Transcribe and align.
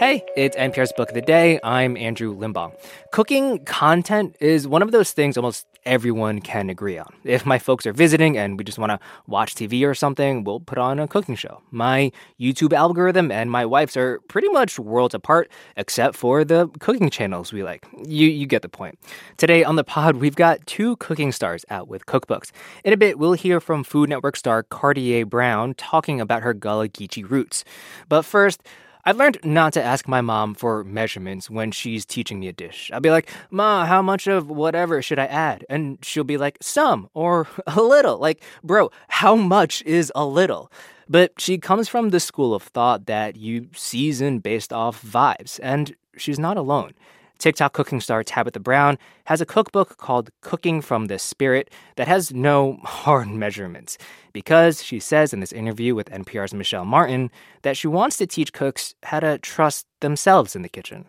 Hey, 0.00 0.24
it's 0.34 0.56
NPR's 0.56 0.94
Book 0.94 1.10
of 1.10 1.14
the 1.14 1.20
Day. 1.20 1.60
I'm 1.62 1.94
Andrew 1.98 2.34
Limbong. 2.34 2.72
Cooking 3.12 3.62
content 3.66 4.34
is 4.40 4.66
one 4.66 4.80
of 4.80 4.92
those 4.92 5.12
things 5.12 5.36
almost 5.36 5.66
everyone 5.84 6.40
can 6.40 6.70
agree 6.70 6.96
on. 6.96 7.12
If 7.22 7.44
my 7.44 7.58
folks 7.58 7.84
are 7.84 7.92
visiting 7.92 8.38
and 8.38 8.56
we 8.56 8.64
just 8.64 8.78
want 8.78 8.92
to 8.92 9.00
watch 9.26 9.54
TV 9.54 9.86
or 9.86 9.94
something, 9.94 10.42
we'll 10.42 10.60
put 10.60 10.78
on 10.78 10.98
a 10.98 11.06
cooking 11.06 11.34
show. 11.34 11.60
My 11.70 12.12
YouTube 12.40 12.72
algorithm 12.72 13.30
and 13.30 13.50
my 13.50 13.66
wife's 13.66 13.94
are 13.94 14.20
pretty 14.20 14.48
much 14.48 14.78
worlds 14.78 15.14
apart, 15.14 15.50
except 15.76 16.16
for 16.16 16.46
the 16.46 16.68
cooking 16.78 17.10
channels 17.10 17.52
we 17.52 17.62
like. 17.62 17.86
You, 18.02 18.26
you 18.26 18.46
get 18.46 18.62
the 18.62 18.70
point. 18.70 18.98
Today 19.36 19.64
on 19.64 19.76
the 19.76 19.84
pod, 19.84 20.16
we've 20.16 20.34
got 20.34 20.66
two 20.66 20.96
cooking 20.96 21.30
stars 21.30 21.66
out 21.68 21.88
with 21.88 22.06
cookbooks. 22.06 22.52
In 22.84 22.94
a 22.94 22.96
bit, 22.96 23.18
we'll 23.18 23.34
hear 23.34 23.60
from 23.60 23.84
Food 23.84 24.08
Network 24.08 24.36
star 24.36 24.62
Kardea 24.62 25.28
Brown 25.28 25.74
talking 25.74 26.22
about 26.22 26.42
her 26.42 26.54
Gullah 26.54 26.88
Geechee 26.88 27.28
roots. 27.28 27.66
But 28.08 28.22
first, 28.22 28.62
I've 29.04 29.16
learned 29.16 29.38
not 29.44 29.72
to 29.74 29.82
ask 29.82 30.06
my 30.06 30.20
mom 30.20 30.54
for 30.54 30.84
measurements 30.84 31.48
when 31.48 31.70
she's 31.70 32.04
teaching 32.04 32.40
me 32.40 32.48
a 32.48 32.52
dish. 32.52 32.90
I'll 32.92 33.00
be 33.00 33.10
like, 33.10 33.30
Ma, 33.50 33.86
how 33.86 34.02
much 34.02 34.26
of 34.26 34.50
whatever 34.50 35.00
should 35.00 35.18
I 35.18 35.26
add? 35.26 35.64
And 35.70 35.98
she'll 36.02 36.24
be 36.24 36.36
like, 36.36 36.58
some 36.60 37.08
or 37.14 37.48
a 37.66 37.82
little. 37.82 38.18
Like, 38.18 38.42
bro, 38.62 38.90
how 39.08 39.34
much 39.36 39.82
is 39.82 40.12
a 40.14 40.24
little? 40.24 40.70
But 41.08 41.32
she 41.40 41.58
comes 41.58 41.88
from 41.88 42.10
the 42.10 42.20
school 42.20 42.54
of 42.54 42.62
thought 42.62 43.06
that 43.06 43.36
you 43.36 43.68
season 43.74 44.38
based 44.38 44.72
off 44.72 45.02
vibes, 45.02 45.58
and 45.62 45.96
she's 46.16 46.38
not 46.38 46.56
alone. 46.56 46.92
TikTok 47.40 47.72
cooking 47.72 48.02
star 48.02 48.22
Tabitha 48.22 48.60
Brown 48.60 48.98
has 49.24 49.40
a 49.40 49.46
cookbook 49.46 49.96
called 49.96 50.28
Cooking 50.42 50.82
from 50.82 51.06
the 51.06 51.18
Spirit 51.18 51.70
that 51.96 52.06
has 52.06 52.32
no 52.32 52.78
hard 52.84 53.28
measurements 53.28 53.96
because 54.34 54.82
she 54.82 55.00
says 55.00 55.32
in 55.32 55.40
this 55.40 55.50
interview 55.50 55.94
with 55.94 56.10
NPR's 56.10 56.52
Michel 56.52 56.84
Martin 56.84 57.30
that 57.62 57.78
she 57.78 57.88
wants 57.88 58.18
to 58.18 58.26
teach 58.26 58.52
cooks 58.52 58.94
how 59.04 59.20
to 59.20 59.38
trust 59.38 59.86
themselves 60.00 60.54
in 60.54 60.60
the 60.60 60.68
kitchen. 60.68 61.06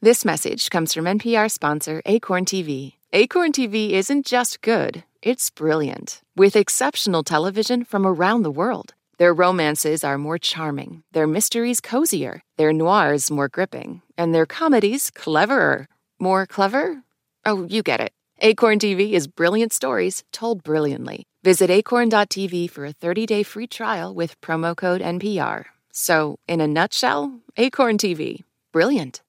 This 0.00 0.24
message 0.24 0.70
comes 0.70 0.94
from 0.94 1.06
NPR 1.06 1.50
sponsor 1.50 2.02
Acorn 2.06 2.44
TV. 2.44 2.94
Acorn 3.12 3.50
TV 3.52 3.90
isn't 3.90 4.24
just 4.24 4.62
good, 4.62 5.02
it's 5.22 5.50
brilliant, 5.50 6.22
with 6.36 6.56
exceptional 6.56 7.24
television 7.24 7.84
from 7.84 8.06
around 8.06 8.42
the 8.42 8.50
world. 8.50 8.94
Their 9.18 9.34
romances 9.34 10.04
are 10.04 10.18
more 10.18 10.38
charming, 10.38 11.02
their 11.12 11.26
mysteries 11.26 11.80
cozier, 11.80 12.42
their 12.56 12.72
noirs 12.72 13.30
more 13.30 13.48
gripping, 13.48 14.02
and 14.16 14.34
their 14.34 14.46
comedies 14.46 15.10
cleverer. 15.10 15.86
More 16.18 16.46
clever? 16.46 17.02
Oh, 17.44 17.64
you 17.64 17.82
get 17.82 18.00
it. 18.00 18.12
Acorn 18.40 18.78
TV 18.78 19.12
is 19.12 19.28
brilliant 19.28 19.72
stories 19.72 20.24
told 20.32 20.62
brilliantly. 20.64 21.24
Visit 21.42 21.70
acorn.tv 21.70 22.70
for 22.70 22.84
a 22.84 22.92
30 22.92 23.26
day 23.26 23.42
free 23.42 23.66
trial 23.66 24.14
with 24.14 24.40
promo 24.40 24.76
code 24.76 25.00
NPR. 25.00 25.64
So, 25.92 26.38
in 26.48 26.60
a 26.60 26.66
nutshell, 26.66 27.40
Acorn 27.56 27.98
TV. 27.98 28.42
Brilliant. 28.72 29.20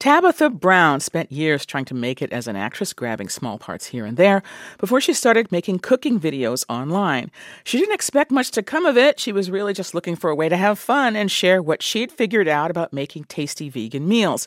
Tabitha 0.00 0.48
Brown 0.48 1.00
spent 1.00 1.32
years 1.32 1.66
trying 1.66 1.84
to 1.86 1.94
make 1.94 2.22
it 2.22 2.32
as 2.32 2.46
an 2.46 2.54
actress, 2.54 2.92
grabbing 2.92 3.28
small 3.28 3.58
parts 3.58 3.86
here 3.86 4.06
and 4.06 4.16
there, 4.16 4.44
before 4.78 5.00
she 5.00 5.12
started 5.12 5.50
making 5.50 5.80
cooking 5.80 6.20
videos 6.20 6.64
online. 6.68 7.32
She 7.64 7.78
didn't 7.78 7.96
expect 7.96 8.30
much 8.30 8.52
to 8.52 8.62
come 8.62 8.86
of 8.86 8.96
it. 8.96 9.18
She 9.18 9.32
was 9.32 9.50
really 9.50 9.72
just 9.72 9.94
looking 9.94 10.14
for 10.14 10.30
a 10.30 10.36
way 10.36 10.48
to 10.48 10.56
have 10.56 10.78
fun 10.78 11.16
and 11.16 11.28
share 11.28 11.60
what 11.60 11.82
she'd 11.82 12.12
figured 12.12 12.46
out 12.46 12.70
about 12.70 12.92
making 12.92 13.24
tasty 13.24 13.68
vegan 13.68 14.06
meals. 14.06 14.46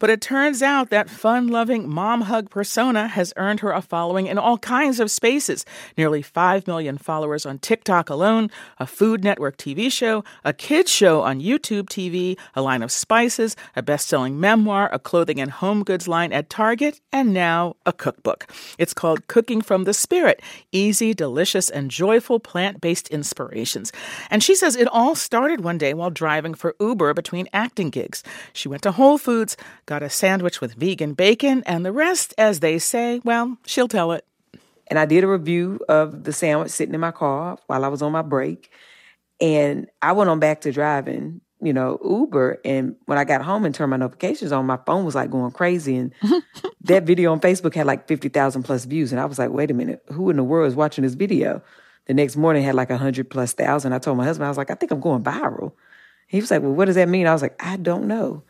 But 0.00 0.10
it 0.10 0.20
turns 0.20 0.62
out 0.62 0.90
that 0.90 1.08
fun 1.08 1.48
loving 1.48 1.88
mom 1.88 2.22
hug 2.22 2.50
persona 2.50 3.08
has 3.08 3.32
earned 3.36 3.60
her 3.60 3.72
a 3.72 3.80
following 3.80 4.26
in 4.26 4.36
all 4.36 4.58
kinds 4.58 5.00
of 5.00 5.10
spaces 5.10 5.64
nearly 5.96 6.20
5 6.20 6.66
million 6.66 6.98
followers 6.98 7.46
on 7.46 7.58
TikTok 7.58 8.10
alone, 8.10 8.50
a 8.78 8.86
Food 8.86 9.24
Network 9.24 9.56
TV 9.56 9.90
show, 9.90 10.24
a 10.44 10.52
kids 10.52 10.90
show 10.90 11.22
on 11.22 11.40
YouTube 11.40 11.84
TV, 11.84 12.38
a 12.54 12.60
line 12.60 12.82
of 12.82 12.92
spices, 12.92 13.56
a 13.74 13.82
best 13.82 14.06
selling 14.06 14.38
memoir, 14.38 14.89
a 14.92 14.98
clothing 14.98 15.40
and 15.40 15.50
home 15.50 15.82
goods 15.82 16.06
line 16.06 16.32
at 16.32 16.50
Target, 16.50 17.00
and 17.12 17.32
now 17.32 17.76
a 17.86 17.92
cookbook. 17.92 18.46
It's 18.78 18.94
called 18.94 19.26
Cooking 19.28 19.60
from 19.62 19.84
the 19.84 19.94
Spirit 19.94 20.42
Easy, 20.72 21.14
Delicious, 21.14 21.70
and 21.70 21.90
Joyful 21.90 22.40
Plant 22.40 22.80
Based 22.80 23.08
Inspirations. 23.08 23.92
And 24.30 24.42
she 24.42 24.54
says 24.54 24.76
it 24.76 24.88
all 24.88 25.14
started 25.14 25.62
one 25.62 25.78
day 25.78 25.94
while 25.94 26.10
driving 26.10 26.54
for 26.54 26.76
Uber 26.80 27.14
between 27.14 27.48
acting 27.52 27.90
gigs. 27.90 28.22
She 28.52 28.68
went 28.68 28.82
to 28.82 28.92
Whole 28.92 29.18
Foods, 29.18 29.56
got 29.86 30.02
a 30.02 30.10
sandwich 30.10 30.60
with 30.60 30.74
vegan 30.74 31.14
bacon, 31.14 31.62
and 31.66 31.84
the 31.84 31.92
rest, 31.92 32.34
as 32.36 32.60
they 32.60 32.78
say, 32.78 33.20
well, 33.24 33.56
she'll 33.66 33.88
tell 33.88 34.12
it. 34.12 34.24
And 34.88 34.98
I 34.98 35.06
did 35.06 35.22
a 35.22 35.28
review 35.28 35.78
of 35.88 36.24
the 36.24 36.32
sandwich 36.32 36.72
sitting 36.72 36.94
in 36.94 37.00
my 37.00 37.12
car 37.12 37.58
while 37.68 37.84
I 37.84 37.88
was 37.88 38.02
on 38.02 38.10
my 38.10 38.22
break. 38.22 38.70
And 39.40 39.88
I 40.02 40.12
went 40.12 40.28
on 40.28 40.40
back 40.40 40.62
to 40.62 40.72
driving, 40.72 41.40
you 41.62 41.72
know, 41.72 41.98
Uber. 42.04 42.60
And 42.64 42.96
when 43.06 43.18
I 43.18 43.24
got 43.24 43.42
home 43.42 43.64
and 43.64 43.74
turned 43.74 43.90
my 43.90 43.96
notifications 43.96 44.52
on, 44.52 44.66
my 44.66 44.78
phone 44.86 45.04
was 45.04 45.14
like 45.14 45.30
going 45.30 45.52
crazy. 45.52 45.96
And 45.96 46.12
that 46.82 47.04
video 47.04 47.32
on 47.32 47.40
Facebook 47.40 47.74
had 47.74 47.86
like 47.86 48.08
50,000 48.08 48.62
plus 48.62 48.84
views. 48.84 49.12
And 49.12 49.20
I 49.20 49.24
was 49.24 49.38
like, 49.38 49.50
wait 49.50 49.70
a 49.70 49.74
minute, 49.74 50.02
who 50.12 50.30
in 50.30 50.36
the 50.36 50.44
world 50.44 50.68
is 50.68 50.74
watching 50.74 51.02
this 51.02 51.14
video? 51.14 51.62
The 52.06 52.14
next 52.14 52.36
morning 52.36 52.62
had 52.62 52.74
like 52.74 52.90
100 52.90 53.30
plus 53.30 53.52
thousand. 53.52 53.92
I 53.92 53.98
told 53.98 54.16
my 54.16 54.24
husband, 54.24 54.46
I 54.46 54.50
was 54.50 54.58
like, 54.58 54.70
I 54.70 54.74
think 54.74 54.90
I'm 54.90 55.00
going 55.00 55.22
viral. 55.22 55.72
He 56.26 56.40
was 56.40 56.50
like, 56.50 56.62
well, 56.62 56.72
what 56.72 56.86
does 56.86 56.94
that 56.94 57.08
mean? 57.08 57.26
I 57.26 57.32
was 57.32 57.42
like, 57.42 57.60
I 57.64 57.76
don't 57.76 58.06
know. 58.06 58.44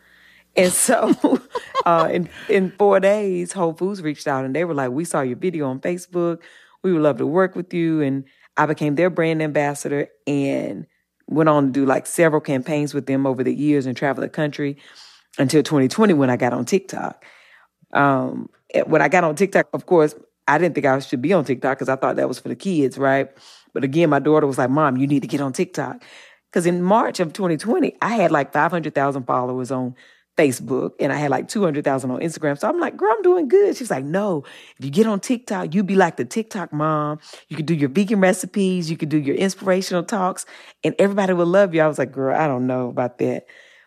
And 0.55 0.71
so 0.71 1.13
uh, 1.85 2.09
in, 2.11 2.29
in 2.49 2.71
four 2.71 2.99
days, 2.99 3.53
Whole 3.53 3.73
Foods 3.73 4.01
reached 4.01 4.27
out 4.27 4.45
and 4.45 4.55
they 4.55 4.65
were 4.65 4.73
like, 4.73 4.91
We 4.91 5.05
saw 5.05 5.21
your 5.21 5.37
video 5.37 5.67
on 5.67 5.79
Facebook. 5.79 6.41
We 6.83 6.93
would 6.93 7.01
love 7.01 7.17
to 7.17 7.27
work 7.27 7.55
with 7.55 7.73
you. 7.73 8.01
And 8.01 8.25
I 8.57 8.65
became 8.65 8.95
their 8.95 9.09
brand 9.09 9.41
ambassador 9.41 10.09
and 10.27 10.87
went 11.31 11.49
on 11.49 11.67
to 11.67 11.71
do 11.71 11.85
like 11.85 12.05
several 12.05 12.41
campaigns 12.41 12.93
with 12.93 13.05
them 13.05 13.25
over 13.25 13.43
the 13.43 13.53
years 13.53 13.85
and 13.85 13.95
travel 13.95 14.21
the 14.21 14.29
country 14.29 14.77
until 15.37 15.63
2020 15.63 16.13
when 16.13 16.29
I 16.29 16.37
got 16.37 16.53
on 16.53 16.65
TikTok. 16.65 17.23
Um, 17.93 18.49
when 18.85 19.01
I 19.01 19.07
got 19.07 19.23
on 19.23 19.35
TikTok, 19.35 19.67
of 19.73 19.85
course, 19.85 20.15
I 20.47 20.57
didn't 20.57 20.75
think 20.75 20.85
I 20.85 20.99
should 20.99 21.21
be 21.21 21.33
on 21.33 21.45
TikTok 21.45 21.77
because 21.77 21.89
I 21.89 21.95
thought 21.95 22.17
that 22.17 22.27
was 22.27 22.39
for 22.39 22.49
the 22.49 22.55
kids, 22.55 22.97
right? 22.97 23.29
But 23.73 23.83
again, 23.83 24.09
my 24.09 24.19
daughter 24.19 24.47
was 24.47 24.57
like, 24.57 24.69
Mom, 24.69 24.97
you 24.97 25.07
need 25.07 25.21
to 25.21 25.27
get 25.27 25.41
on 25.41 25.53
TikTok. 25.53 26.03
Because 26.49 26.65
in 26.65 26.81
March 26.81 27.21
of 27.21 27.31
2020, 27.31 27.95
I 28.01 28.15
had 28.15 28.31
like 28.31 28.51
500,000 28.51 29.23
followers 29.23 29.71
on 29.71 29.95
Facebook 30.37 30.91
and 30.99 31.11
I 31.11 31.17
had 31.17 31.29
like 31.29 31.47
200,000 31.47 32.09
on 32.09 32.19
Instagram. 32.19 32.57
So 32.57 32.67
I'm 32.67 32.79
like, 32.79 32.97
girl, 32.97 33.11
I'm 33.11 33.21
doing 33.21 33.47
good. 33.47 33.75
She's 33.75 33.91
like, 33.91 34.05
no, 34.05 34.43
if 34.77 34.85
you 34.85 34.91
get 34.91 35.05
on 35.05 35.19
TikTok, 35.19 35.73
you 35.75 35.83
be 35.83 35.95
like 35.95 36.17
the 36.17 36.25
TikTok 36.25 36.71
mom. 36.71 37.19
You 37.49 37.57
could 37.57 37.65
do 37.65 37.73
your 37.73 37.89
vegan 37.89 38.21
recipes. 38.21 38.89
You 38.89 38.97
could 38.97 39.09
do 39.09 39.17
your 39.17 39.35
inspirational 39.35 40.03
talks 40.03 40.45
and 40.83 40.95
everybody 40.97 41.33
will 41.33 41.45
love 41.45 41.75
you. 41.75 41.81
I 41.81 41.87
was 41.87 41.99
like, 41.99 42.11
girl, 42.11 42.35
I 42.35 42.47
don't 42.47 42.67
know 42.67 42.89
about 42.89 43.17
that. 43.19 43.45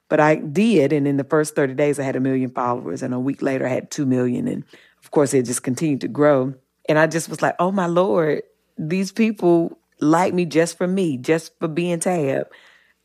But 0.08 0.20
I 0.20 0.36
did. 0.36 0.92
And 0.92 1.08
in 1.08 1.16
the 1.16 1.24
first 1.24 1.54
30 1.56 1.74
days, 1.74 1.98
I 1.98 2.02
had 2.02 2.14
a 2.14 2.20
million 2.20 2.50
followers. 2.50 3.02
And 3.02 3.14
a 3.14 3.18
week 3.18 3.40
later, 3.40 3.66
I 3.66 3.70
had 3.70 3.90
2 3.90 4.04
million. 4.04 4.46
And 4.46 4.64
of 5.02 5.10
course, 5.10 5.32
it 5.32 5.46
just 5.46 5.62
continued 5.62 6.02
to 6.02 6.08
grow. 6.08 6.54
And 6.88 6.98
I 6.98 7.06
just 7.06 7.28
was 7.28 7.40
like, 7.40 7.56
oh 7.58 7.72
my 7.72 7.86
Lord, 7.86 8.42
these 8.76 9.12
people 9.12 9.78
like 10.00 10.34
me 10.34 10.44
just 10.44 10.76
for 10.76 10.86
me, 10.86 11.16
just 11.16 11.58
for 11.58 11.68
being 11.68 12.00
Tab. 12.00 12.48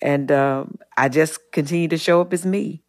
And 0.02 0.32
um, 0.32 0.78
I 0.98 1.10
just 1.10 1.52
continued 1.52 1.92
to 1.92 1.98
show 1.98 2.22
up 2.22 2.34
as 2.34 2.46
me. 2.46 2.84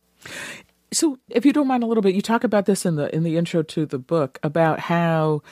So, 0.92 1.18
if 1.28 1.46
you 1.46 1.52
don't 1.52 1.68
mind 1.68 1.82
a 1.82 1.86
little 1.86 2.02
bit, 2.02 2.14
you 2.14 2.22
talk 2.22 2.42
about 2.42 2.66
this 2.66 2.84
in 2.84 2.96
the 2.96 3.14
in 3.14 3.22
the 3.22 3.36
intro 3.36 3.62
to 3.62 3.86
the 3.86 3.98
book 3.98 4.38
about 4.42 4.80
how 4.80 5.42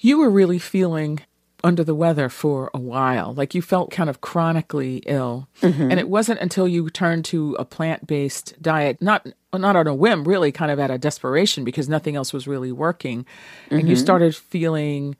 you 0.00 0.18
were 0.18 0.30
really 0.30 0.58
feeling 0.58 1.20
under 1.64 1.82
the 1.82 1.94
weather 1.94 2.28
for 2.28 2.70
a 2.72 2.78
while. 2.78 3.34
Like 3.34 3.54
you 3.54 3.62
felt 3.62 3.90
kind 3.90 4.08
of 4.08 4.20
chronically 4.20 4.98
ill. 5.06 5.48
Mm-hmm. 5.62 5.90
And 5.90 5.98
it 5.98 6.08
wasn't 6.08 6.40
until 6.40 6.68
you 6.68 6.88
turned 6.90 7.24
to 7.26 7.56
a 7.58 7.64
plant-based 7.64 8.54
diet, 8.62 9.02
not 9.02 9.26
not 9.52 9.74
on 9.74 9.86
a 9.86 9.94
whim, 9.94 10.24
really 10.24 10.52
kind 10.52 10.70
of 10.70 10.78
at 10.78 10.90
a 10.90 10.98
desperation 10.98 11.64
because 11.64 11.88
nothing 11.88 12.14
else 12.14 12.32
was 12.32 12.46
really 12.46 12.72
working, 12.72 13.24
mm-hmm. 13.24 13.76
and 13.76 13.88
you 13.88 13.94
mm-hmm. 13.94 14.04
started 14.04 14.36
feeling 14.36 15.16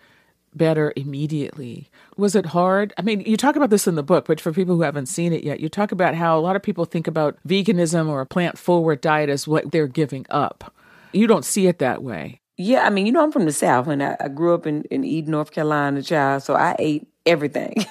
better 0.56 0.92
immediately. 0.96 1.90
Was 2.16 2.34
it 2.34 2.46
hard? 2.46 2.92
I 2.96 3.02
mean, 3.02 3.20
you 3.20 3.36
talk 3.36 3.56
about 3.56 3.70
this 3.70 3.86
in 3.86 3.94
the 3.94 4.02
book, 4.02 4.26
but 4.26 4.40
for 4.40 4.52
people 4.52 4.76
who 4.76 4.82
haven't 4.82 5.06
seen 5.06 5.32
it 5.32 5.44
yet, 5.44 5.60
you 5.60 5.68
talk 5.68 5.92
about 5.92 6.14
how 6.14 6.38
a 6.38 6.40
lot 6.40 6.56
of 6.56 6.62
people 6.62 6.84
think 6.84 7.06
about 7.06 7.36
veganism 7.46 8.08
or 8.08 8.20
a 8.20 8.26
plant 8.26 8.58
forward 8.58 9.00
diet 9.00 9.28
as 9.28 9.46
what 9.46 9.72
they're 9.72 9.86
giving 9.86 10.26
up. 10.30 10.74
You 11.12 11.26
don't 11.26 11.44
see 11.44 11.66
it 11.66 11.78
that 11.78 12.02
way. 12.02 12.40
Yeah, 12.56 12.86
I 12.86 12.90
mean, 12.90 13.04
you 13.06 13.12
know, 13.12 13.22
I'm 13.22 13.32
from 13.32 13.44
the 13.44 13.52
South 13.52 13.86
and 13.86 14.02
I, 14.02 14.16
I 14.18 14.28
grew 14.28 14.54
up 14.54 14.66
in, 14.66 14.84
in 14.84 15.04
Eden, 15.04 15.32
North 15.32 15.50
Carolina, 15.50 16.02
child, 16.02 16.42
so 16.42 16.54
I 16.54 16.74
ate 16.78 17.06
everything. 17.26 17.84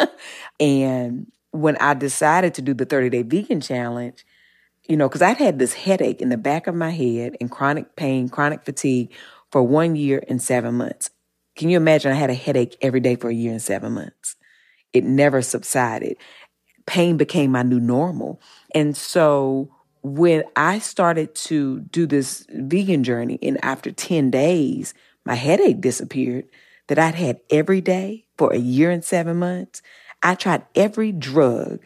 and 0.60 1.26
when 1.52 1.76
I 1.76 1.94
decided 1.94 2.54
to 2.54 2.62
do 2.62 2.74
the 2.74 2.84
30 2.84 3.10
day 3.10 3.22
vegan 3.22 3.60
challenge, 3.60 4.26
you 4.88 4.96
know, 4.96 5.08
because 5.08 5.22
I'd 5.22 5.36
had 5.36 5.58
this 5.58 5.74
headache 5.74 6.20
in 6.20 6.28
the 6.28 6.36
back 6.36 6.66
of 6.66 6.74
my 6.74 6.90
head 6.90 7.36
and 7.40 7.50
chronic 7.50 7.96
pain, 7.96 8.28
chronic 8.28 8.64
fatigue 8.64 9.12
for 9.50 9.62
one 9.62 9.96
year 9.96 10.22
and 10.28 10.42
seven 10.42 10.74
months. 10.74 11.10
Can 11.56 11.68
you 11.68 11.76
imagine? 11.76 12.12
I 12.12 12.16
had 12.16 12.30
a 12.30 12.34
headache 12.34 12.76
every 12.80 13.00
day 13.00 13.16
for 13.16 13.28
a 13.28 13.34
year 13.34 13.52
and 13.52 13.62
seven 13.62 13.92
months. 13.92 14.36
It 14.92 15.04
never 15.04 15.42
subsided. 15.42 16.16
Pain 16.86 17.16
became 17.16 17.52
my 17.52 17.62
new 17.62 17.80
normal. 17.80 18.40
And 18.74 18.96
so 18.96 19.70
when 20.02 20.44
I 20.56 20.78
started 20.78 21.34
to 21.34 21.80
do 21.80 22.06
this 22.06 22.46
vegan 22.50 23.04
journey, 23.04 23.38
and 23.42 23.62
after 23.64 23.92
10 23.92 24.30
days, 24.30 24.94
my 25.24 25.34
headache 25.34 25.80
disappeared 25.80 26.46
that 26.88 26.98
I'd 26.98 27.14
had 27.14 27.40
every 27.50 27.80
day 27.80 28.26
for 28.36 28.52
a 28.52 28.58
year 28.58 28.90
and 28.90 29.04
seven 29.04 29.38
months. 29.38 29.82
I 30.22 30.34
tried 30.34 30.64
every 30.74 31.12
drug, 31.12 31.80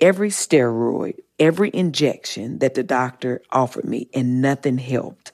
every 0.00 0.30
steroid, 0.30 1.18
every 1.38 1.70
injection 1.74 2.58
that 2.60 2.74
the 2.74 2.82
doctor 2.82 3.42
offered 3.50 3.84
me 3.84 4.08
and 4.14 4.40
nothing 4.40 4.78
helped. 4.78 5.32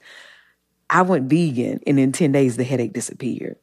I 0.91 1.01
went 1.03 1.29
vegan 1.29 1.79
and 1.87 1.97
in 1.97 2.11
10 2.11 2.33
days 2.33 2.57
the 2.57 2.65
headache 2.65 2.91
disappeared. 2.91 3.55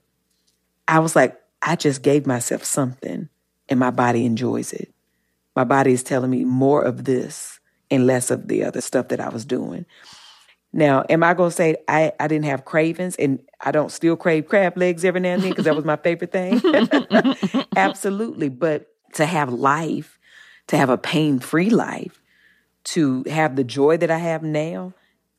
I 0.88 0.98
was 1.00 1.14
like, 1.14 1.38
I 1.60 1.76
just 1.76 2.02
gave 2.02 2.26
myself 2.26 2.64
something 2.64 3.28
and 3.68 3.78
my 3.78 3.90
body 3.90 4.24
enjoys 4.24 4.72
it. 4.72 4.92
My 5.54 5.64
body 5.64 5.92
is 5.92 6.02
telling 6.02 6.30
me 6.30 6.44
more 6.44 6.82
of 6.82 7.04
this 7.04 7.60
and 7.90 8.06
less 8.06 8.30
of 8.30 8.48
the 8.48 8.64
other 8.64 8.80
stuff 8.80 9.08
that 9.08 9.20
I 9.20 9.28
was 9.28 9.44
doing. 9.44 9.84
Now, 10.72 11.04
am 11.10 11.22
I 11.22 11.34
going 11.34 11.50
to 11.50 11.56
say 11.56 11.76
I, 11.86 12.12
I 12.18 12.28
didn't 12.28 12.46
have 12.46 12.64
cravings 12.64 13.16
and 13.16 13.42
I 13.60 13.72
don't 13.72 13.92
still 13.92 14.16
crave 14.16 14.48
crab 14.48 14.78
legs 14.78 15.04
every 15.04 15.20
now 15.20 15.34
and 15.34 15.42
then 15.42 15.50
because 15.50 15.64
that 15.66 15.76
was 15.76 15.84
my 15.84 15.96
favorite 15.96 16.32
thing? 16.32 16.62
Absolutely. 17.76 18.48
But 18.48 18.86
to 19.14 19.26
have 19.26 19.52
life, 19.52 20.18
to 20.68 20.76
have 20.78 20.88
a 20.88 20.98
pain 20.98 21.40
free 21.40 21.70
life, 21.70 22.22
to 22.84 23.24
have 23.28 23.56
the 23.56 23.64
joy 23.64 23.98
that 23.98 24.10
I 24.10 24.18
have 24.18 24.42
now, 24.42 24.94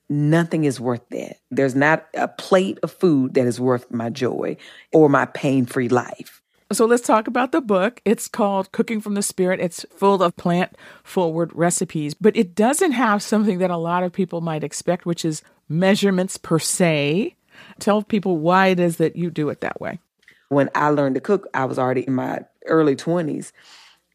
nothing 0.10 0.64
is 0.64 0.80
worth 0.80 1.08
that. 1.10 1.38
There's 1.52 1.76
not 1.76 2.08
a 2.14 2.28
plate 2.28 2.80
of 2.84 2.92
food 2.92 3.36
that 3.36 3.46
is 3.46 3.60
worth 3.60 3.90
my 3.92 4.10
joy 4.10 4.58
or 4.92 5.10
my 5.10 5.26
pain 5.26 5.66
free 5.66 5.90
life. 5.90 6.42
So 6.72 6.86
let's 6.86 7.06
talk 7.06 7.28
about 7.28 7.52
the 7.52 7.62
book. 7.62 8.00
It's 8.06 8.28
called 8.28 8.72
Cooking 8.72 9.02
from 9.02 9.16
the 9.16 9.24
Spirit. 9.24 9.60
It's 9.60 9.86
full 9.96 10.22
of 10.22 10.36
plant 10.36 10.78
forward 11.04 11.52
recipes, 11.56 12.14
but 12.14 12.38
it 12.38 12.54
doesn't 12.54 12.92
have 12.92 13.24
something 13.24 13.58
that 13.58 13.72
a 13.72 13.78
lot 13.78 14.04
of 14.04 14.14
people 14.14 14.42
might 14.42 14.64
expect, 14.64 15.06
which 15.06 15.26
is 15.26 15.42
measurements 15.68 16.38
per 16.38 16.60
se. 16.60 17.36
Tell 17.80 18.04
people 18.04 18.38
why 18.38 18.68
it 18.68 18.80
is 18.80 18.98
that 18.98 19.16
you 19.16 19.32
do 19.32 19.50
it 19.50 19.62
that 19.62 19.82
way. 19.82 20.00
When 20.50 20.70
I 20.76 20.90
learned 20.90 21.16
to 21.16 21.22
cook, 21.22 21.48
I 21.56 21.66
was 21.66 21.80
already 21.80 22.02
in 22.02 22.14
my 22.14 22.42
early 22.68 22.96
20s, 22.96 23.52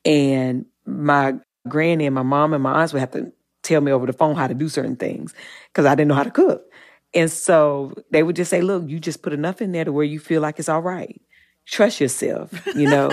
and 0.05 0.67
my 0.87 1.35
granny 1.69 2.07
and 2.07 2.15
my 2.15 2.23
mom 2.23 2.55
and 2.55 2.63
my 2.63 2.73
aunts 2.73 2.93
would 2.93 3.01
have 3.01 3.13
to 3.13 3.33
tell 3.65 3.81
me 3.81 3.91
over 3.91 4.07
the 4.07 4.13
phone 4.13 4.37
how 4.37 4.47
to 4.47 4.55
do 4.55 4.69
certain 4.69 4.97
things 4.97 5.35
because 5.73 5.87
I 5.87 5.95
didn't 5.95 6.09
know 6.09 6.15
how 6.15 6.23
to 6.23 6.31
cook. 6.31 6.65
And 7.13 7.31
so 7.31 7.95
they 8.11 8.23
would 8.23 8.37
just 8.37 8.51
say, 8.51 8.61
look, 8.61 8.89
you 8.89 8.99
just 9.01 9.23
put 9.23 9.33
enough 9.33 9.63
in 9.63 9.73
there 9.73 9.85
to 9.85 9.93
where 9.93 10.05
you 10.05 10.19
feel 10.19 10.43
like 10.43 10.59
it's 10.59 10.69
all 10.69 10.83
right 10.83 11.21
trust 11.67 12.01
yourself, 12.01 12.51
you 12.75 12.89
know. 12.89 13.11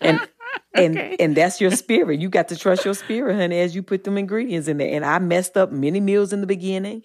and 0.00 0.20
and 0.74 0.98
okay. 0.98 1.16
and 1.18 1.36
that's 1.36 1.60
your 1.60 1.70
spirit. 1.70 2.20
You 2.20 2.28
got 2.28 2.48
to 2.48 2.56
trust 2.56 2.84
your 2.84 2.94
spirit, 2.94 3.36
honey, 3.36 3.58
as 3.60 3.74
you 3.74 3.82
put 3.82 4.04
them 4.04 4.18
ingredients 4.18 4.68
in 4.68 4.78
there. 4.78 4.94
And 4.94 5.04
I 5.04 5.18
messed 5.18 5.56
up 5.56 5.72
many 5.72 6.00
meals 6.00 6.32
in 6.32 6.40
the 6.40 6.46
beginning 6.46 7.02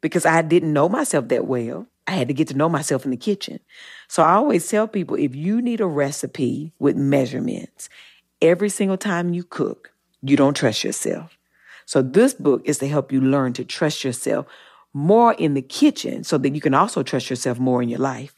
because 0.00 0.26
I 0.26 0.42
didn't 0.42 0.72
know 0.72 0.88
myself 0.88 1.28
that 1.28 1.46
well. 1.46 1.86
I 2.06 2.12
had 2.12 2.28
to 2.28 2.34
get 2.34 2.48
to 2.48 2.54
know 2.56 2.68
myself 2.68 3.04
in 3.04 3.10
the 3.12 3.16
kitchen. 3.16 3.60
So 4.08 4.22
I 4.22 4.32
always 4.32 4.66
tell 4.68 4.88
people 4.88 5.16
if 5.16 5.34
you 5.36 5.62
need 5.62 5.80
a 5.80 5.86
recipe 5.86 6.72
with 6.78 6.96
measurements, 6.96 7.88
every 8.42 8.68
single 8.68 8.96
time 8.96 9.32
you 9.32 9.44
cook, 9.44 9.92
you 10.22 10.36
don't 10.36 10.56
trust 10.56 10.82
yourself. 10.82 11.38
So 11.90 12.02
this 12.02 12.34
book 12.34 12.62
is 12.66 12.78
to 12.78 12.86
help 12.86 13.10
you 13.10 13.20
learn 13.20 13.52
to 13.54 13.64
trust 13.64 14.04
yourself 14.04 14.46
more 14.92 15.32
in 15.32 15.54
the 15.54 15.60
kitchen 15.60 16.22
so 16.22 16.38
that 16.38 16.54
you 16.54 16.60
can 16.60 16.72
also 16.72 17.02
trust 17.02 17.28
yourself 17.28 17.58
more 17.58 17.82
in 17.82 17.88
your 17.88 17.98
life. 17.98 18.32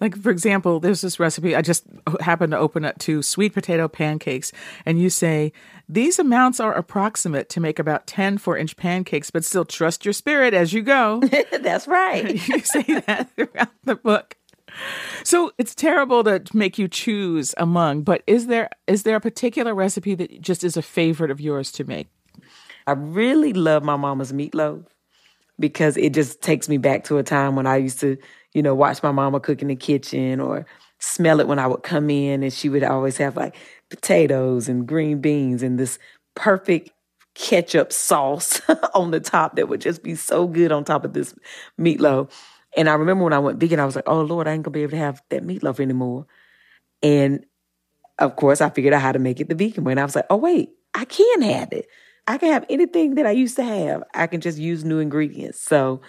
Like, 0.00 0.16
for 0.16 0.30
example, 0.30 0.80
there's 0.80 1.02
this 1.02 1.20
recipe. 1.20 1.54
I 1.54 1.60
just 1.60 1.84
happened 2.20 2.52
to 2.52 2.58
open 2.58 2.82
up 2.82 2.98
to 3.00 3.20
sweet 3.20 3.52
potato 3.52 3.88
pancakes. 3.88 4.52
And 4.86 4.98
you 4.98 5.10
say, 5.10 5.52
these 5.86 6.18
amounts 6.18 6.60
are 6.60 6.72
approximate 6.72 7.50
to 7.50 7.60
make 7.60 7.78
about 7.78 8.06
10 8.06 8.38
four 8.38 8.56
inch 8.56 8.74
pancakes, 8.74 9.30
but 9.30 9.44
still 9.44 9.66
trust 9.66 10.06
your 10.06 10.14
spirit 10.14 10.54
as 10.54 10.72
you 10.72 10.80
go. 10.80 11.20
That's 11.60 11.86
right. 11.86 12.32
you 12.48 12.60
say 12.60 13.02
that 13.06 13.28
throughout 13.36 13.68
the 13.82 13.96
book. 13.96 14.38
So 15.24 15.52
it's 15.58 15.74
terrible 15.74 16.24
to 16.24 16.42
make 16.54 16.78
you 16.78 16.88
choose 16.88 17.54
among, 17.58 18.00
but 18.00 18.22
is 18.26 18.46
there 18.46 18.70
is 18.86 19.02
there 19.02 19.16
a 19.16 19.20
particular 19.20 19.74
recipe 19.74 20.14
that 20.14 20.40
just 20.40 20.64
is 20.64 20.78
a 20.78 20.82
favorite 20.82 21.30
of 21.30 21.38
yours 21.38 21.70
to 21.72 21.84
make? 21.84 22.08
I 22.86 22.92
really 22.92 23.52
love 23.52 23.82
my 23.82 23.96
mama's 23.96 24.32
meatloaf 24.32 24.84
because 25.58 25.96
it 25.96 26.12
just 26.14 26.42
takes 26.42 26.68
me 26.68 26.78
back 26.78 27.04
to 27.04 27.18
a 27.18 27.22
time 27.22 27.56
when 27.56 27.66
I 27.66 27.76
used 27.76 28.00
to 28.00 28.18
you 28.54 28.62
know, 28.62 28.74
watch 28.74 29.02
my 29.02 29.12
mama 29.12 29.40
cook 29.40 29.60
in 29.60 29.68
the 29.68 29.76
kitchen 29.76 30.40
or 30.40 30.64
smell 31.00 31.40
it 31.40 31.48
when 31.48 31.58
I 31.58 31.66
would 31.66 31.82
come 31.82 32.08
in 32.08 32.42
and 32.42 32.52
she 32.52 32.68
would 32.68 32.84
always 32.84 33.16
have 33.18 33.36
like 33.36 33.56
potatoes 33.90 34.68
and 34.68 34.86
green 34.86 35.20
beans 35.20 35.62
and 35.62 35.78
this 35.78 35.98
perfect 36.34 36.90
ketchup 37.34 37.92
sauce 37.92 38.60
on 38.94 39.10
the 39.10 39.20
top 39.20 39.56
that 39.56 39.68
would 39.68 39.80
just 39.80 40.02
be 40.02 40.14
so 40.14 40.46
good 40.46 40.72
on 40.72 40.84
top 40.84 41.04
of 41.04 41.12
this 41.12 41.34
meatloaf. 41.78 42.30
And 42.76 42.88
I 42.88 42.94
remember 42.94 43.24
when 43.24 43.32
I 43.32 43.38
went 43.40 43.58
vegan, 43.58 43.80
I 43.80 43.84
was 43.84 43.96
like, 43.96 44.08
oh 44.08 44.22
Lord, 44.22 44.46
I 44.46 44.52
ain't 44.52 44.62
gonna 44.62 44.72
be 44.72 44.82
able 44.82 44.92
to 44.92 44.98
have 44.98 45.20
that 45.30 45.42
meatloaf 45.42 45.80
anymore. 45.80 46.26
And 47.02 47.44
of 48.20 48.36
course, 48.36 48.60
I 48.60 48.70
figured 48.70 48.94
out 48.94 49.02
how 49.02 49.12
to 49.12 49.18
make 49.18 49.40
it 49.40 49.48
the 49.48 49.56
vegan 49.56 49.82
way. 49.82 49.92
And 49.92 50.00
I 50.00 50.04
was 50.04 50.14
like, 50.14 50.26
oh 50.30 50.36
wait, 50.36 50.70
I 50.94 51.04
can 51.04 51.42
have 51.42 51.72
it. 51.72 51.86
I 52.26 52.38
can 52.38 52.52
have 52.52 52.64
anything 52.70 53.16
that 53.16 53.26
I 53.26 53.32
used 53.32 53.56
to 53.56 53.64
have. 53.64 54.02
I 54.14 54.26
can 54.26 54.40
just 54.40 54.58
use 54.58 54.84
new 54.84 54.98
ingredients. 54.98 55.60
So 55.60 56.00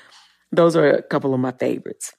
those 0.52 0.76
are 0.76 0.90
a 0.90 1.02
couple 1.02 1.34
of 1.34 1.40
my 1.40 1.52
favorites. 1.52 2.14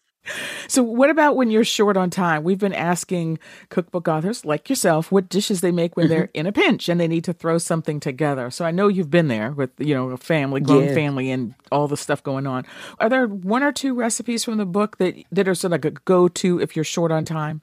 So, 0.69 0.83
what 0.83 1.11
about 1.11 1.37
when 1.37 1.51
you're 1.51 1.65
short 1.65 1.97
on 1.97 2.11
time? 2.11 2.43
We've 2.43 2.59
been 2.59 2.73
asking 2.73 3.39
cookbook 3.69 4.09
authors 4.09 4.45
like 4.45 4.69
yourself 4.69 5.13
what 5.13 5.29
dishes 5.29 5.61
they 5.61 5.71
make 5.71 5.97
when 5.97 6.09
they're 6.09 6.27
mm-hmm. 6.27 6.41
in 6.41 6.47
a 6.47 6.53
pinch 6.53 6.89
and 6.89 7.01
they 7.01 7.09
need 7.09 7.25
to 7.25 7.33
throw 7.33 7.59
something 7.59 8.01
together. 8.01 8.51
So, 8.51 8.65
I 8.65 8.71
know 8.71 8.89
you've 8.89 9.11
been 9.11 9.29
there 9.29 9.53
with, 9.53 9.71
you 9.79 9.95
know, 9.95 10.11
a 10.11 10.17
family, 10.17 10.61
grown 10.61 10.87
yeah. 10.87 10.95
family, 10.95 11.31
and 11.31 11.55
all 11.71 11.89
the 11.89 11.97
stuff 11.97 12.23
going 12.23 12.47
on. 12.47 12.65
Are 12.99 13.09
there 13.09 13.27
one 13.27 13.63
or 13.63 13.73
two 13.73 13.95
recipes 13.95 14.45
from 14.45 14.59
the 14.59 14.67
book 14.67 14.99
that, 14.99 15.15
that 15.31 15.49
are 15.49 15.55
sort 15.55 15.73
of 15.73 15.85
like 15.85 15.85
a 15.85 15.91
go 16.05 16.29
to 16.29 16.61
if 16.61 16.75
you're 16.75 16.85
short 16.85 17.13
on 17.13 17.25
time? 17.25 17.63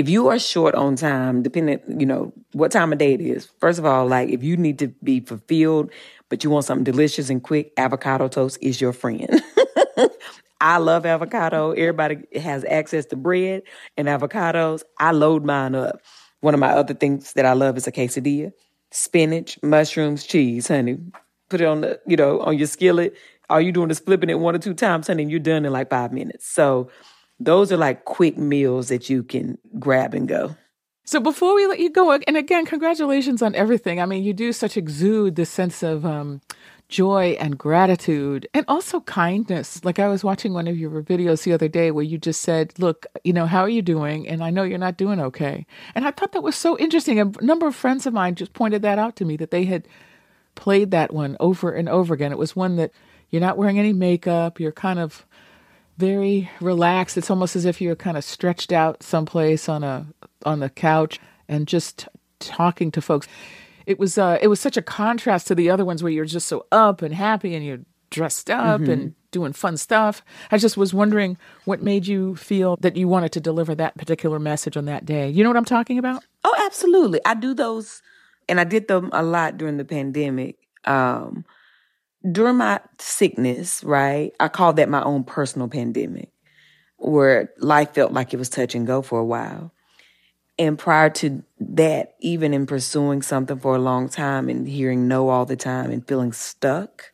If 0.00 0.08
you 0.08 0.28
are 0.28 0.38
short 0.38 0.74
on 0.74 0.96
time, 0.96 1.42
depending, 1.42 1.78
you 2.00 2.06
know, 2.06 2.32
what 2.52 2.72
time 2.72 2.90
of 2.90 2.98
day 2.98 3.12
it 3.12 3.20
is, 3.20 3.50
first 3.60 3.78
of 3.78 3.84
all, 3.84 4.06
like 4.06 4.30
if 4.30 4.42
you 4.42 4.56
need 4.56 4.78
to 4.78 4.88
be 5.04 5.20
fulfilled, 5.20 5.90
but 6.30 6.42
you 6.42 6.48
want 6.48 6.64
something 6.64 6.84
delicious 6.84 7.28
and 7.28 7.42
quick, 7.42 7.74
avocado 7.76 8.26
toast 8.26 8.56
is 8.62 8.80
your 8.80 8.94
friend. 8.94 9.42
I 10.62 10.78
love 10.78 11.04
avocado. 11.04 11.72
Everybody 11.72 12.24
has 12.40 12.64
access 12.64 13.04
to 13.06 13.16
bread 13.16 13.64
and 13.98 14.08
avocados. 14.08 14.84
I 14.98 15.12
load 15.12 15.44
mine 15.44 15.74
up. 15.74 16.00
One 16.40 16.54
of 16.54 16.60
my 16.60 16.70
other 16.70 16.94
things 16.94 17.34
that 17.34 17.44
I 17.44 17.52
love 17.52 17.76
is 17.76 17.86
a 17.86 17.92
quesadilla. 17.92 18.54
Spinach, 18.92 19.62
mushrooms, 19.62 20.24
cheese, 20.24 20.68
honey. 20.68 20.96
Put 21.50 21.60
it 21.60 21.66
on 21.66 21.82
the, 21.82 22.00
you 22.06 22.16
know, 22.16 22.40
on 22.40 22.56
your 22.56 22.68
skillet. 22.68 23.14
All 23.50 23.60
you 23.60 23.70
doing 23.70 23.90
is 23.90 24.00
flipping 24.00 24.30
it 24.30 24.38
one 24.38 24.54
or 24.54 24.60
two 24.60 24.72
times, 24.72 25.08
honey, 25.08 25.24
and 25.24 25.30
you're 25.30 25.40
done 25.40 25.66
in 25.66 25.72
like 25.74 25.90
five 25.90 26.10
minutes. 26.10 26.46
So 26.46 26.88
those 27.40 27.72
are 27.72 27.76
like 27.76 28.04
quick 28.04 28.36
meals 28.36 28.88
that 28.88 29.10
you 29.10 29.22
can 29.22 29.58
grab 29.78 30.14
and 30.14 30.28
go. 30.28 30.56
So 31.04 31.18
before 31.18 31.56
we 31.56 31.66
let 31.66 31.80
you 31.80 31.90
go, 31.90 32.12
and 32.12 32.36
again, 32.36 32.66
congratulations 32.66 33.42
on 33.42 33.56
everything. 33.56 34.00
I 34.00 34.06
mean, 34.06 34.22
you 34.22 34.32
do 34.32 34.52
such 34.52 34.76
exude 34.76 35.34
the 35.34 35.44
sense 35.44 35.82
of 35.82 36.06
um, 36.06 36.40
joy 36.88 37.36
and 37.40 37.58
gratitude 37.58 38.46
and 38.54 38.64
also 38.68 39.00
kindness. 39.00 39.84
Like 39.84 39.98
I 39.98 40.08
was 40.08 40.22
watching 40.22 40.52
one 40.52 40.68
of 40.68 40.76
your 40.76 41.02
videos 41.02 41.42
the 41.42 41.52
other 41.52 41.66
day 41.66 41.90
where 41.90 42.04
you 42.04 42.18
just 42.18 42.42
said, 42.42 42.74
Look, 42.78 43.06
you 43.24 43.32
know, 43.32 43.46
how 43.46 43.62
are 43.62 43.68
you 43.68 43.82
doing? 43.82 44.28
And 44.28 44.44
I 44.44 44.50
know 44.50 44.62
you're 44.62 44.78
not 44.78 44.98
doing 44.98 45.20
okay. 45.20 45.66
And 45.94 46.06
I 46.06 46.10
thought 46.10 46.32
that 46.32 46.42
was 46.42 46.54
so 46.54 46.78
interesting. 46.78 47.18
A 47.18 47.24
number 47.40 47.66
of 47.66 47.74
friends 47.74 48.06
of 48.06 48.12
mine 48.12 48.34
just 48.34 48.52
pointed 48.52 48.82
that 48.82 48.98
out 48.98 49.16
to 49.16 49.24
me 49.24 49.36
that 49.38 49.50
they 49.50 49.64
had 49.64 49.88
played 50.54 50.90
that 50.90 51.12
one 51.12 51.36
over 51.40 51.72
and 51.72 51.88
over 51.88 52.12
again. 52.12 52.32
It 52.32 52.38
was 52.38 52.54
one 52.54 52.76
that 52.76 52.92
you're 53.30 53.40
not 53.40 53.56
wearing 53.56 53.78
any 53.78 53.92
makeup, 53.92 54.60
you're 54.60 54.72
kind 54.72 54.98
of 54.98 55.24
very 56.00 56.50
relaxed. 56.60 57.16
It's 57.16 57.30
almost 57.30 57.54
as 57.54 57.64
if 57.64 57.80
you're 57.80 57.96
kind 57.96 58.16
of 58.16 58.24
stretched 58.24 58.72
out 58.72 59.02
someplace 59.02 59.68
on 59.68 59.84
a 59.84 60.06
on 60.44 60.60
the 60.60 60.70
couch 60.70 61.20
and 61.48 61.68
just 61.68 62.08
talking 62.38 62.90
to 62.90 63.02
folks 63.02 63.28
it 63.90 63.98
was 63.98 64.18
uh, 64.18 64.38
it 64.40 64.46
was 64.46 64.60
such 64.60 64.76
a 64.76 64.82
contrast 64.82 65.48
to 65.48 65.54
the 65.54 65.68
other 65.68 65.84
ones 65.84 66.02
where 66.02 66.12
you're 66.12 66.24
just 66.24 66.46
so 66.46 66.64
up 66.70 67.02
and 67.02 67.12
happy 67.12 67.56
and 67.56 67.66
you're 67.66 67.80
dressed 68.10 68.48
up 68.48 68.80
mm-hmm. 68.80 68.90
and 68.90 69.14
doing 69.32 69.52
fun 69.52 69.76
stuff. 69.76 70.22
I 70.50 70.58
just 70.58 70.76
was 70.76 70.92
wondering 70.94 71.36
what 71.64 71.82
made 71.82 72.06
you 72.06 72.36
feel 72.36 72.76
that 72.80 72.96
you 72.96 73.08
wanted 73.08 73.32
to 73.32 73.40
deliver 73.40 73.74
that 73.74 73.96
particular 73.96 74.38
message 74.38 74.76
on 74.76 74.84
that 74.84 75.04
day. 75.04 75.28
You 75.28 75.42
know 75.42 75.50
what 75.50 75.56
I'm 75.56 75.64
talking 75.64 75.98
about? 75.98 76.24
Oh, 76.44 76.54
absolutely. 76.66 77.20
I 77.24 77.34
do 77.34 77.54
those, 77.54 78.02
and 78.48 78.60
I 78.60 78.64
did 78.64 78.88
them 78.88 79.10
a 79.12 79.22
lot 79.22 79.56
during 79.56 79.76
the 79.76 79.84
pandemic. 79.84 80.56
Um, 80.84 81.44
during 82.28 82.56
my 82.56 82.80
sickness, 82.98 83.82
right? 83.84 84.32
I 84.40 84.48
call 84.48 84.72
that 84.74 84.88
my 84.88 85.02
own 85.02 85.24
personal 85.24 85.68
pandemic, 85.68 86.30
where 86.96 87.50
life 87.58 87.94
felt 87.94 88.12
like 88.12 88.34
it 88.34 88.38
was 88.38 88.48
touch 88.48 88.74
and 88.74 88.86
go 88.86 89.02
for 89.02 89.18
a 89.18 89.24
while. 89.24 89.72
And 90.58 90.78
prior 90.78 91.08
to 91.10 91.42
that, 91.60 92.16
even 92.20 92.52
in 92.52 92.66
pursuing 92.66 93.22
something 93.22 93.58
for 93.58 93.74
a 93.74 93.80
long 93.80 94.10
time 94.10 94.50
and 94.50 94.68
hearing 94.68 95.08
no 95.08 95.30
all 95.30 95.46
the 95.46 95.56
time 95.56 95.90
and 95.90 96.06
feeling 96.06 96.32
stuck, 96.32 97.12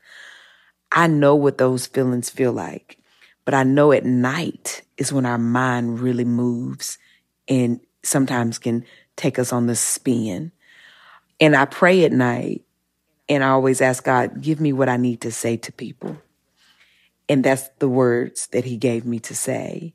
I 0.90 1.06
know 1.06 1.36
what 1.36 1.58
those 1.58 1.86
feelings 1.86 2.28
feel 2.28 2.52
like. 2.52 2.98
But 3.44 3.54
I 3.54 3.62
know 3.62 3.92
at 3.92 4.04
night 4.04 4.82
is 4.96 5.12
when 5.12 5.26
our 5.26 5.38
mind 5.38 6.00
really 6.00 6.24
moves 6.24 6.98
and 7.46 7.78
sometimes 8.02 8.58
can 8.58 8.84
take 9.14 9.38
us 9.38 9.52
on 9.52 9.66
the 9.66 9.76
spin. 9.76 10.50
And 11.38 11.54
I 11.54 11.66
pray 11.66 12.04
at 12.04 12.12
night 12.12 12.65
and 13.28 13.42
I 13.42 13.48
always 13.48 13.80
ask 13.80 14.04
God, 14.04 14.40
give 14.40 14.60
me 14.60 14.72
what 14.72 14.88
I 14.88 14.96
need 14.96 15.20
to 15.22 15.32
say 15.32 15.56
to 15.58 15.72
people. 15.72 16.16
And 17.28 17.44
that's 17.44 17.68
the 17.78 17.88
words 17.88 18.46
that 18.48 18.64
He 18.64 18.76
gave 18.76 19.04
me 19.04 19.18
to 19.20 19.34
say. 19.34 19.94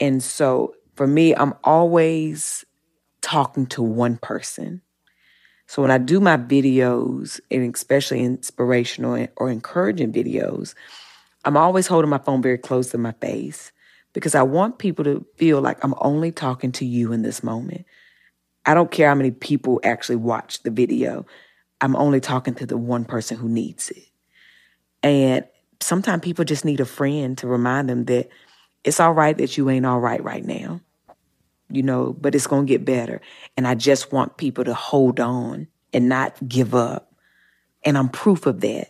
And 0.00 0.22
so 0.22 0.74
for 0.96 1.06
me, 1.06 1.34
I'm 1.34 1.54
always 1.62 2.64
talking 3.20 3.66
to 3.66 3.82
one 3.82 4.16
person. 4.16 4.82
So 5.66 5.80
when 5.80 5.90
I 5.90 5.98
do 5.98 6.20
my 6.20 6.36
videos, 6.36 7.40
and 7.50 7.74
especially 7.74 8.20
inspirational 8.20 9.26
or 9.36 9.50
encouraging 9.50 10.12
videos, 10.12 10.74
I'm 11.44 11.56
always 11.56 11.86
holding 11.86 12.10
my 12.10 12.18
phone 12.18 12.42
very 12.42 12.58
close 12.58 12.90
to 12.90 12.98
my 12.98 13.12
face 13.12 13.72
because 14.12 14.34
I 14.34 14.42
want 14.42 14.78
people 14.78 15.04
to 15.04 15.24
feel 15.36 15.60
like 15.60 15.82
I'm 15.82 15.94
only 15.98 16.30
talking 16.30 16.72
to 16.72 16.84
you 16.84 17.12
in 17.12 17.22
this 17.22 17.42
moment. 17.42 17.86
I 18.66 18.74
don't 18.74 18.90
care 18.90 19.08
how 19.08 19.14
many 19.14 19.30
people 19.30 19.80
actually 19.82 20.16
watch 20.16 20.62
the 20.62 20.70
video. 20.70 21.26
I'm 21.82 21.96
only 21.96 22.20
talking 22.20 22.54
to 22.54 22.66
the 22.66 22.78
one 22.78 23.04
person 23.04 23.36
who 23.36 23.48
needs 23.48 23.90
it. 23.90 24.04
And 25.02 25.44
sometimes 25.80 26.22
people 26.22 26.44
just 26.44 26.64
need 26.64 26.80
a 26.80 26.84
friend 26.86 27.36
to 27.38 27.48
remind 27.48 27.88
them 27.88 28.04
that 28.04 28.28
it's 28.84 29.00
all 29.00 29.12
right 29.12 29.36
that 29.36 29.58
you 29.58 29.68
ain't 29.68 29.84
all 29.84 29.98
right 29.98 30.22
right 30.22 30.44
now, 30.44 30.80
you 31.68 31.82
know, 31.82 32.12
but 32.12 32.36
it's 32.36 32.46
going 32.46 32.66
to 32.66 32.72
get 32.72 32.84
better. 32.84 33.20
And 33.56 33.66
I 33.66 33.74
just 33.74 34.12
want 34.12 34.36
people 34.36 34.64
to 34.64 34.74
hold 34.74 35.18
on 35.18 35.66
and 35.92 36.08
not 36.08 36.36
give 36.48 36.74
up. 36.74 37.12
And 37.84 37.98
I'm 37.98 38.08
proof 38.08 38.46
of 38.46 38.60
that. 38.60 38.88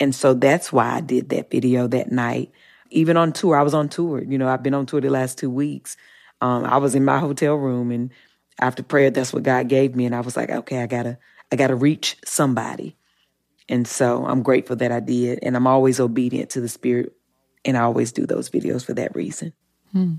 And 0.00 0.14
so 0.14 0.32
that's 0.32 0.72
why 0.72 0.94
I 0.94 1.00
did 1.02 1.28
that 1.28 1.50
video 1.50 1.86
that 1.88 2.10
night. 2.10 2.50
Even 2.88 3.18
on 3.18 3.32
tour, 3.32 3.56
I 3.56 3.62
was 3.62 3.74
on 3.74 3.90
tour. 3.90 4.22
You 4.22 4.38
know, 4.38 4.48
I've 4.48 4.62
been 4.62 4.74
on 4.74 4.86
tour 4.86 5.02
the 5.02 5.10
last 5.10 5.36
two 5.36 5.50
weeks. 5.50 5.98
Um, 6.40 6.64
I 6.64 6.78
was 6.78 6.94
in 6.94 7.04
my 7.04 7.18
hotel 7.18 7.56
room 7.56 7.90
and 7.90 8.10
after 8.58 8.82
prayer, 8.82 9.10
that's 9.10 9.34
what 9.34 9.42
God 9.42 9.68
gave 9.68 9.94
me. 9.94 10.06
And 10.06 10.14
I 10.14 10.20
was 10.20 10.36
like, 10.36 10.48
okay, 10.50 10.82
I 10.82 10.86
gotta, 10.86 11.18
I 11.52 11.56
gotta 11.56 11.74
reach 11.74 12.16
somebody. 12.24 12.96
And 13.68 13.86
so 13.86 14.26
I'm 14.26 14.42
grateful 14.42 14.76
that 14.76 14.92
I 14.92 15.00
did. 15.00 15.38
And 15.42 15.56
I'm 15.56 15.66
always 15.66 16.00
obedient 16.00 16.50
to 16.50 16.60
the 16.60 16.68
Spirit. 16.68 17.12
And 17.64 17.76
I 17.76 17.82
always 17.82 18.12
do 18.12 18.26
those 18.26 18.50
videos 18.50 18.84
for 18.84 18.94
that 18.94 19.14
reason. 19.14 19.52
Hmm. 19.92 20.14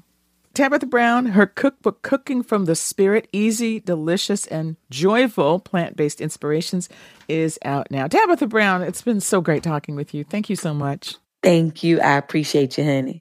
Tabitha 0.53 0.85
Brown, 0.85 1.27
her 1.27 1.45
cookbook, 1.45 2.01
Cooking 2.01 2.43
from 2.43 2.65
the 2.65 2.75
Spirit 2.75 3.27
Easy, 3.31 3.79
Delicious, 3.79 4.45
and 4.47 4.75
Joyful 4.89 5.59
Plant 5.59 5.95
Based 5.95 6.19
Inspirations, 6.19 6.89
is 7.29 7.57
out 7.63 7.89
now. 7.89 8.07
Tabitha 8.07 8.47
Brown, 8.47 8.81
it's 8.81 9.01
been 9.01 9.21
so 9.21 9.39
great 9.39 9.63
talking 9.63 9.95
with 9.95 10.13
you. 10.13 10.25
Thank 10.25 10.49
you 10.49 10.57
so 10.57 10.73
much. 10.73 11.15
Thank 11.41 11.83
you. 11.83 12.01
I 12.01 12.17
appreciate 12.17 12.77
you, 12.77 12.83
honey. 12.83 13.20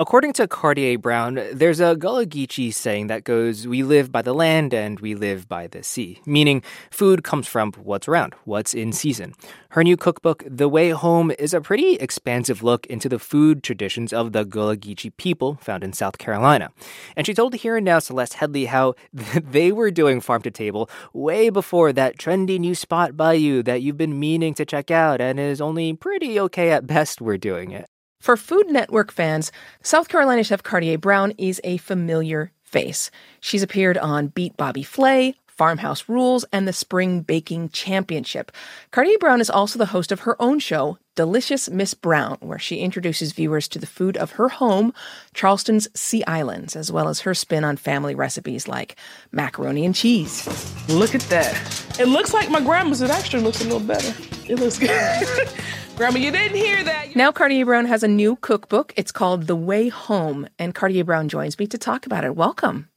According 0.00 0.32
to 0.32 0.48
Kardea 0.48 0.98
Brown, 0.98 1.38
there's 1.52 1.78
a 1.78 1.94
Gullah 1.94 2.24
Geechee 2.24 2.72
saying 2.72 3.08
that 3.08 3.22
goes, 3.22 3.68
We 3.68 3.82
live 3.82 4.10
by 4.10 4.22
the 4.22 4.32
land 4.32 4.72
and 4.72 4.98
we 4.98 5.14
live 5.14 5.46
by 5.46 5.66
the 5.66 5.82
sea, 5.82 6.22
meaning 6.24 6.62
food 6.90 7.22
comes 7.22 7.46
from 7.46 7.72
what's 7.72 8.08
around, 8.08 8.34
what's 8.46 8.72
in 8.72 8.94
season. 8.94 9.34
Her 9.72 9.84
new 9.84 9.98
cookbook, 9.98 10.42
The 10.46 10.70
Way 10.70 10.88
Home, 10.88 11.30
is 11.38 11.52
a 11.52 11.60
pretty 11.60 11.96
expansive 11.96 12.62
look 12.62 12.86
into 12.86 13.10
the 13.10 13.18
food 13.18 13.62
traditions 13.62 14.14
of 14.14 14.32
the 14.32 14.46
Gullah 14.46 14.78
Geechee 14.78 15.14
people 15.18 15.58
found 15.60 15.84
in 15.84 15.92
South 15.92 16.16
Carolina. 16.16 16.70
And 17.14 17.26
she 17.26 17.34
told 17.34 17.56
Here 17.56 17.76
and 17.76 17.84
Now 17.84 17.98
Celeste 17.98 18.36
Headlee 18.36 18.68
how 18.68 18.94
they 19.12 19.70
were 19.70 19.90
doing 19.90 20.22
farm 20.22 20.40
to 20.40 20.50
table 20.50 20.88
way 21.12 21.50
before 21.50 21.92
that 21.92 22.16
trendy 22.16 22.58
new 22.58 22.74
spot 22.74 23.18
by 23.18 23.34
you 23.34 23.62
that 23.64 23.82
you've 23.82 23.98
been 23.98 24.18
meaning 24.18 24.54
to 24.54 24.64
check 24.64 24.90
out 24.90 25.20
and 25.20 25.38
is 25.38 25.60
only 25.60 25.92
pretty 25.92 26.40
okay 26.40 26.70
at 26.70 26.86
best 26.86 27.20
we're 27.20 27.36
doing 27.36 27.70
it. 27.70 27.86
For 28.20 28.36
Food 28.36 28.68
Network 28.68 29.10
fans, 29.10 29.50
South 29.82 30.08
Carolina 30.08 30.44
chef 30.44 30.62
Kardea 30.62 31.00
Brown 31.00 31.32
is 31.38 31.58
a 31.64 31.78
familiar 31.78 32.52
face. 32.62 33.10
She's 33.40 33.62
appeared 33.62 33.96
on 33.96 34.26
Beat 34.26 34.58
Bobby 34.58 34.82
Flay, 34.82 35.34
Farmhouse 35.46 36.06
Rules, 36.06 36.44
and 36.52 36.68
the 36.68 36.74
Spring 36.74 37.22
Baking 37.22 37.70
Championship. 37.70 38.52
Kardea 38.92 39.18
Brown 39.18 39.40
is 39.40 39.48
also 39.48 39.78
the 39.78 39.86
host 39.86 40.12
of 40.12 40.20
her 40.20 40.40
own 40.40 40.58
show, 40.58 40.98
Delicious 41.14 41.70
Miss 41.70 41.94
Brown, 41.94 42.36
where 42.40 42.58
she 42.58 42.80
introduces 42.80 43.32
viewers 43.32 43.66
to 43.68 43.78
the 43.78 43.86
food 43.86 44.18
of 44.18 44.32
her 44.32 44.50
home, 44.50 44.92
Charleston's 45.32 45.88
Sea 45.98 46.22
Islands, 46.24 46.76
as 46.76 46.92
well 46.92 47.08
as 47.08 47.20
her 47.20 47.32
spin 47.32 47.64
on 47.64 47.78
family 47.78 48.14
recipes 48.14 48.68
like 48.68 48.96
macaroni 49.32 49.86
and 49.86 49.94
cheese. 49.94 50.46
Look 50.90 51.14
at 51.14 51.22
that. 51.22 51.98
It 51.98 52.08
looks 52.08 52.34
like 52.34 52.50
my 52.50 52.60
grandma's. 52.60 53.00
It 53.00 53.10
actually 53.10 53.42
looks 53.42 53.62
a 53.62 53.64
little 53.64 53.80
better. 53.80 54.14
It 54.46 54.58
looks 54.58 54.78
good. 54.78 55.48
Grandma, 56.00 56.18
you 56.18 56.30
didn't 56.30 56.56
hear 56.56 56.82
that. 56.82 57.14
Now, 57.14 57.30
Kardea 57.30 57.66
Brown 57.66 57.84
has 57.84 58.02
a 58.02 58.08
new 58.08 58.36
cookbook. 58.36 58.94
It's 58.96 59.12
called 59.12 59.46
The 59.46 59.54
Way 59.54 59.90
Home, 59.90 60.48
and 60.58 60.74
Kardea 60.74 61.04
Brown 61.04 61.28
joins 61.28 61.58
me 61.58 61.66
to 61.66 61.76
talk 61.76 62.06
about 62.06 62.24
it. 62.24 62.34
Welcome. 62.34 62.88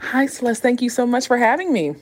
Hi, 0.00 0.26
Celeste. 0.26 0.60
Thank 0.60 0.82
you 0.82 0.90
so 0.90 1.06
much 1.06 1.26
for 1.26 1.38
having 1.38 1.72
me. 1.72 1.94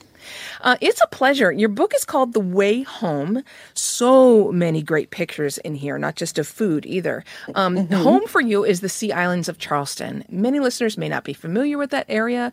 Uh, 0.65 0.77
it's 0.81 1.01
a 1.03 1.07
pleasure. 1.09 1.53
Your 1.53 1.69
book 1.69 1.95
is 1.95 2.07
called 2.07 2.33
The 2.33 2.41
Way 2.41 2.83
Home. 2.83 3.45
So 3.75 4.51
many 4.51 4.83
great 4.83 5.11
pictures 5.11 5.59
in 5.59 5.75
here, 5.75 5.99
not 5.99 6.17
just 6.17 6.39
of 6.39 6.49
food 6.49 6.87
either. 6.87 7.23
Um, 7.55 7.77
mm-hmm. 7.77 7.95
Home 7.95 8.27
for 8.27 8.41
you 8.41 8.65
is 8.65 8.81
the 8.81 8.89
Sea 8.89 9.13
Islands 9.13 9.49
of 9.49 9.59
Charleston. 9.59 10.25
Many 10.31 10.61
listeners 10.61 10.97
may 10.97 11.09
not 11.09 11.23
be 11.23 11.35
familiar 11.35 11.77
with 11.77 11.91
that 11.91 12.07
area. 12.09 12.51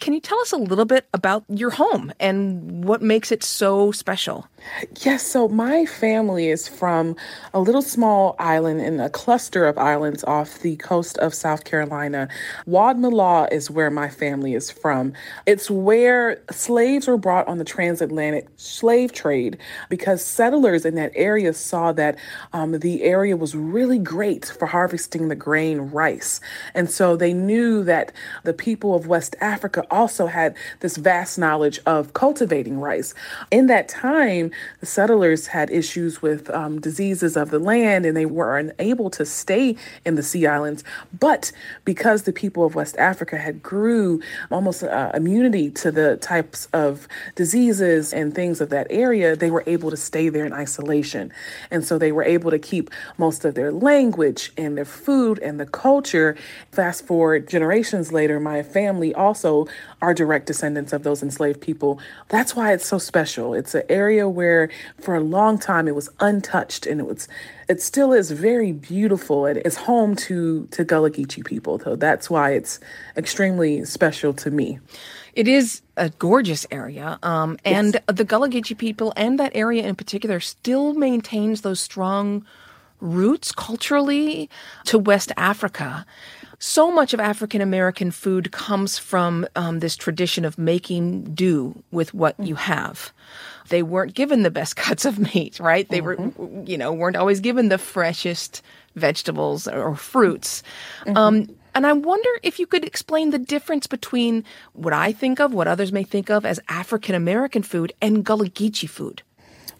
Can 0.00 0.12
you 0.12 0.20
tell 0.20 0.38
us 0.40 0.52
a 0.52 0.56
little 0.56 0.84
bit 0.84 1.06
about 1.14 1.44
your 1.48 1.70
home 1.70 2.12
and 2.18 2.84
what 2.84 3.00
makes 3.00 3.30
it 3.30 3.42
so 3.42 3.92
special? 3.92 4.46
Yes, 5.00 5.26
so 5.26 5.48
my 5.48 5.86
family 5.86 6.48
is 6.48 6.68
from 6.68 7.16
a 7.52 7.60
little 7.60 7.82
small 7.82 8.34
island 8.38 8.80
in 8.80 8.98
a 8.98 9.10
cluster 9.10 9.66
of 9.66 9.78
islands 9.78 10.24
off 10.24 10.60
the 10.60 10.76
coast 10.76 11.18
of 11.18 11.34
South 11.34 11.64
Carolina. 11.64 12.28
Wadmalaw 12.66 13.52
is 13.52 13.70
where 13.70 13.90
my 13.90 14.08
family 14.08 14.54
is 14.54 14.70
from. 14.70 15.12
It's 15.46 15.70
where 15.70 16.42
slaves 16.50 17.06
were 17.06 17.18
brought 17.18 17.46
on 17.46 17.53
the 17.58 17.64
transatlantic 17.64 18.48
slave 18.56 19.12
trade 19.12 19.58
because 19.88 20.24
settlers 20.24 20.84
in 20.84 20.94
that 20.96 21.12
area 21.14 21.52
saw 21.52 21.92
that 21.92 22.18
um, 22.52 22.78
the 22.80 23.02
area 23.02 23.36
was 23.36 23.54
really 23.54 23.98
great 23.98 24.44
for 24.44 24.66
harvesting 24.66 25.28
the 25.28 25.34
grain 25.34 25.80
rice. 25.80 26.40
And 26.74 26.90
so 26.90 27.16
they 27.16 27.32
knew 27.32 27.84
that 27.84 28.12
the 28.42 28.52
people 28.52 28.94
of 28.94 29.06
West 29.06 29.36
Africa 29.40 29.84
also 29.90 30.26
had 30.26 30.56
this 30.80 30.96
vast 30.96 31.38
knowledge 31.38 31.78
of 31.86 32.12
cultivating 32.12 32.80
rice. 32.80 33.14
In 33.50 33.66
that 33.68 33.88
time, 33.88 34.50
the 34.80 34.86
settlers 34.86 35.46
had 35.48 35.70
issues 35.70 36.20
with 36.20 36.50
um, 36.50 36.80
diseases 36.80 37.36
of 37.36 37.50
the 37.50 37.58
land 37.58 38.04
and 38.06 38.16
they 38.16 38.26
were 38.26 38.58
unable 38.58 39.10
to 39.10 39.24
stay 39.24 39.76
in 40.04 40.16
the 40.16 40.22
Sea 40.22 40.46
Islands. 40.46 40.84
But 41.18 41.52
because 41.84 42.22
the 42.22 42.32
people 42.32 42.64
of 42.64 42.74
West 42.74 42.96
Africa 42.96 43.38
had 43.38 43.62
grew 43.62 44.20
almost 44.50 44.82
uh, 44.82 45.12
immunity 45.14 45.70
to 45.70 45.90
the 45.90 46.16
types 46.16 46.66
of 46.72 47.06
diseases 47.34 47.43
and 47.52 48.34
things 48.34 48.60
of 48.60 48.70
that 48.70 48.86
area, 48.88 49.36
they 49.36 49.50
were 49.50 49.64
able 49.66 49.90
to 49.90 49.96
stay 49.96 50.28
there 50.28 50.46
in 50.46 50.52
isolation. 50.52 51.32
And 51.70 51.84
so 51.84 51.98
they 51.98 52.12
were 52.12 52.24
able 52.24 52.50
to 52.50 52.58
keep 52.58 52.90
most 53.18 53.44
of 53.44 53.54
their 53.54 53.72
language 53.72 54.52
and 54.56 54.76
their 54.76 54.84
food 54.84 55.38
and 55.40 55.58
the 55.58 55.66
culture. 55.66 56.36
Fast 56.72 57.06
forward 57.06 57.48
generations 57.48 58.12
later, 58.12 58.40
my 58.40 58.62
family 58.62 59.14
also 59.14 59.66
are 60.00 60.14
direct 60.14 60.46
descendants 60.46 60.92
of 60.92 61.02
those 61.02 61.22
enslaved 61.22 61.60
people. 61.60 61.98
That's 62.28 62.54
why 62.54 62.72
it's 62.72 62.86
so 62.86 62.98
special. 62.98 63.54
It's 63.54 63.74
an 63.74 63.82
area 63.88 64.28
where 64.28 64.70
for 65.00 65.14
a 65.14 65.20
long 65.20 65.58
time 65.58 65.88
it 65.88 65.94
was 65.94 66.08
untouched 66.20 66.86
and 66.86 67.00
it 67.00 67.06
was 67.06 67.28
it 67.68 67.80
still 67.80 68.12
is 68.12 68.30
very 68.30 68.72
beautiful 68.72 69.46
and 69.46 69.58
it's 69.58 69.76
home 69.76 70.14
to 70.16 70.66
to 70.70 70.84
Gullah 70.84 71.10
Geechee 71.10 71.44
people. 71.44 71.78
So 71.78 71.96
that's 71.96 72.28
why 72.28 72.52
it's 72.52 72.80
extremely 73.16 73.84
special 73.84 74.32
to 74.34 74.50
me. 74.50 74.78
It 75.34 75.48
is 75.48 75.82
a 75.96 76.10
gorgeous 76.10 76.66
area, 76.70 77.18
um, 77.22 77.58
and 77.64 77.94
yes. 77.94 78.02
the 78.06 78.24
Gullah 78.24 78.48
Geechee 78.48 78.78
people 78.78 79.12
and 79.16 79.38
that 79.40 79.52
area 79.54 79.86
in 79.86 79.94
particular 79.94 80.40
still 80.40 80.94
maintains 80.94 81.62
those 81.62 81.80
strong 81.80 82.44
roots 83.00 83.52
culturally 83.52 84.48
to 84.84 84.98
West 84.98 85.32
Africa 85.36 86.06
so 86.64 86.90
much 86.90 87.12
of 87.12 87.20
African 87.20 87.60
American 87.60 88.10
food 88.10 88.50
comes 88.50 88.96
from 88.96 89.46
um, 89.54 89.80
this 89.80 89.96
tradition 89.96 90.46
of 90.46 90.56
making 90.56 91.34
do 91.34 91.82
with 91.90 92.14
what 92.14 92.38
you 92.40 92.54
have. 92.54 93.12
They 93.68 93.82
weren't 93.82 94.14
given 94.14 94.42
the 94.42 94.50
best 94.50 94.74
cuts 94.84 95.04
of 95.04 95.18
meat, 95.18 95.60
right? 95.60 95.86
They 95.88 96.00
mm-hmm. 96.00 96.42
were, 96.42 96.64
you 96.64 96.78
know, 96.78 96.92
weren't 96.92 97.16
always 97.16 97.40
given 97.40 97.68
the 97.68 97.76
freshest 97.76 98.62
vegetables 98.96 99.68
or 99.68 99.94
fruits. 99.94 100.62
Mm-hmm. 101.04 101.16
Um, 101.16 101.48
and 101.74 101.86
I 101.86 101.92
wonder 101.92 102.30
if 102.42 102.58
you 102.58 102.66
could 102.66 102.84
explain 102.84 103.30
the 103.30 103.38
difference 103.38 103.86
between 103.86 104.44
what 104.72 104.92
I 104.92 105.12
think 105.12 105.40
of, 105.40 105.52
what 105.52 105.68
others 105.68 105.92
may 105.92 106.04
think 106.04 106.30
of 106.30 106.46
as 106.46 106.60
African 106.68 107.14
American 107.14 107.62
food, 107.62 107.92
and 108.00 108.24
Gullah 108.24 108.48
Geechee 108.48 108.88
food. 108.88 109.22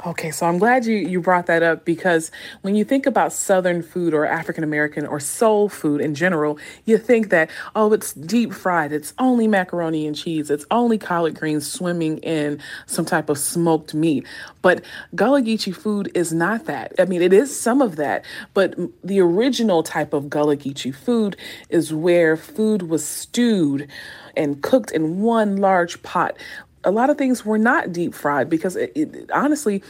Okay, 0.07 0.31
so 0.31 0.47
I'm 0.47 0.59
glad 0.59 0.85
you, 0.85 0.97
you 0.97 1.21
brought 1.21 1.47
that 1.47 1.63
up 1.63 1.85
because 1.85 2.31
when 2.63 2.75
you 2.75 2.85
think 2.85 3.07
about 3.07 3.33
Southern 3.33 3.83
food 3.83 4.13
or 4.13 4.27
African 4.27 4.63
American 4.65 5.07
or 5.07 5.21
soul 5.21 5.69
food 5.69 6.01
in 6.01 6.15
general, 6.15 6.59
you 6.85 6.99
think 6.99 7.31
that, 7.31 7.49
oh, 7.75 7.93
it's 7.93 8.13
deep 8.13 8.53
fried, 8.53 8.93
it's 8.93 9.15
only 9.19 9.47
macaroni 9.47 10.07
and 10.07 10.17
cheese, 10.17 10.51
it's 10.51 10.67
only 10.71 10.99
collard 10.99 11.35
greens 11.35 11.71
swimming 11.71 12.19
in 12.19 12.61
some 12.87 13.05
type 13.05 13.29
of 13.29 13.39
smoked 13.39 13.95
meat. 13.95 14.27
But 14.63 14.85
Gullah 15.15 15.43
Geechee 15.43 15.75
food 15.75 16.11
is 16.15 16.33
not 16.33 16.67
that. 16.67 16.93
I 16.99 17.05
mean, 17.05 17.23
it 17.23 17.33
is 17.33 17.59
some 17.59 17.81
of 17.81 17.97
that, 17.97 18.25
but 18.53 18.75
the 19.03 19.21
original 19.21 19.83
type 19.83 20.13
of 20.13 20.29
Gullah 20.29 20.57
Geechee 20.57 20.95
food 20.95 21.37
is 21.71 21.95
where 21.95 22.37
food 22.37 22.83
was 22.83 23.07
stewed 23.07 23.89
and 24.37 24.63
cooked 24.63 24.91
in 24.91 25.21
one 25.21 25.57
large 25.57 26.03
pot 26.03 26.37
a 26.85 26.91
lot 26.91 27.11
of 27.11 27.19
things 27.19 27.45
were 27.45 27.59
not 27.59 27.93
deep 27.93 28.15
fried 28.15 28.49
because 28.49 28.77
it, 28.77 28.93
it, 28.95 29.31
honestly, 29.33 29.83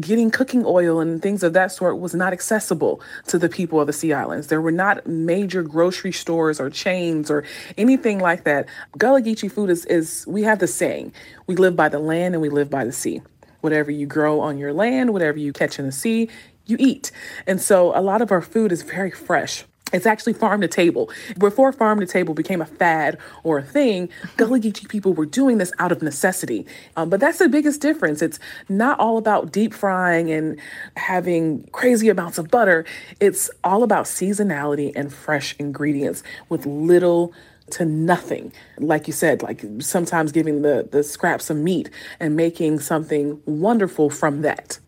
getting 0.00 0.30
cooking 0.30 0.64
oil 0.64 1.00
and 1.00 1.22
things 1.22 1.42
of 1.42 1.52
that 1.52 1.70
sort 1.70 1.98
was 1.98 2.14
not 2.14 2.32
accessible 2.32 3.00
to 3.26 3.38
the 3.38 3.48
people 3.48 3.80
of 3.80 3.86
the 3.86 3.92
Sea 3.92 4.12
Islands. 4.12 4.46
There 4.46 4.60
were 4.60 4.72
not 4.72 5.06
major 5.06 5.62
grocery 5.62 6.12
stores 6.12 6.60
or 6.60 6.70
chains 6.70 7.30
or 7.30 7.44
anything 7.76 8.18
like 8.18 8.44
that. 8.44 8.66
Gullah 8.96 9.22
Geechee 9.22 9.50
food 9.50 9.70
is, 9.70 9.84
is, 9.86 10.24
we 10.26 10.42
have 10.42 10.58
the 10.58 10.66
saying, 10.66 11.12
we 11.46 11.56
live 11.56 11.76
by 11.76 11.88
the 11.88 11.98
land 11.98 12.34
and 12.34 12.42
we 12.42 12.48
live 12.48 12.70
by 12.70 12.84
the 12.84 12.92
sea. 12.92 13.22
Whatever 13.60 13.90
you 13.90 14.06
grow 14.06 14.40
on 14.40 14.56
your 14.56 14.72
land, 14.72 15.12
whatever 15.12 15.38
you 15.38 15.52
catch 15.52 15.78
in 15.78 15.86
the 15.86 15.92
sea, 15.92 16.28
you 16.66 16.76
eat. 16.78 17.10
And 17.46 17.60
so 17.60 17.96
a 17.98 18.00
lot 18.00 18.22
of 18.22 18.30
our 18.30 18.42
food 18.42 18.72
is 18.72 18.82
very 18.82 19.10
fresh. 19.10 19.64
It's 19.92 20.06
actually 20.06 20.34
farm 20.34 20.60
to 20.60 20.68
table. 20.68 21.10
Before 21.38 21.72
farm 21.72 22.00
to 22.00 22.06
table 22.06 22.34
became 22.34 22.60
a 22.60 22.66
fad 22.66 23.18
or 23.42 23.58
a 23.58 23.62
thing, 23.62 24.08
Gullah 24.36 24.60
Geechee 24.60 24.88
people 24.88 25.14
were 25.14 25.26
doing 25.26 25.58
this 25.58 25.72
out 25.78 25.92
of 25.92 26.02
necessity. 26.02 26.66
Um, 26.96 27.08
but 27.08 27.20
that's 27.20 27.38
the 27.38 27.48
biggest 27.48 27.80
difference. 27.80 28.22
It's 28.22 28.38
not 28.68 28.98
all 29.00 29.18
about 29.18 29.52
deep 29.52 29.72
frying 29.72 30.30
and 30.30 30.58
having 30.96 31.64
crazy 31.72 32.08
amounts 32.08 32.38
of 32.38 32.50
butter. 32.50 32.84
It's 33.20 33.50
all 33.64 33.82
about 33.82 34.04
seasonality 34.04 34.92
and 34.94 35.12
fresh 35.12 35.54
ingredients 35.58 36.22
with 36.48 36.66
little 36.66 37.32
to 37.70 37.84
nothing. 37.84 38.52
Like 38.78 39.06
you 39.06 39.12
said, 39.12 39.42
like 39.42 39.62
sometimes 39.80 40.32
giving 40.32 40.62
the, 40.62 40.88
the 40.90 41.02
scraps 41.02 41.50
of 41.50 41.56
meat 41.56 41.90
and 42.18 42.36
making 42.36 42.80
something 42.80 43.40
wonderful 43.44 44.10
from 44.10 44.42
that 44.42 44.78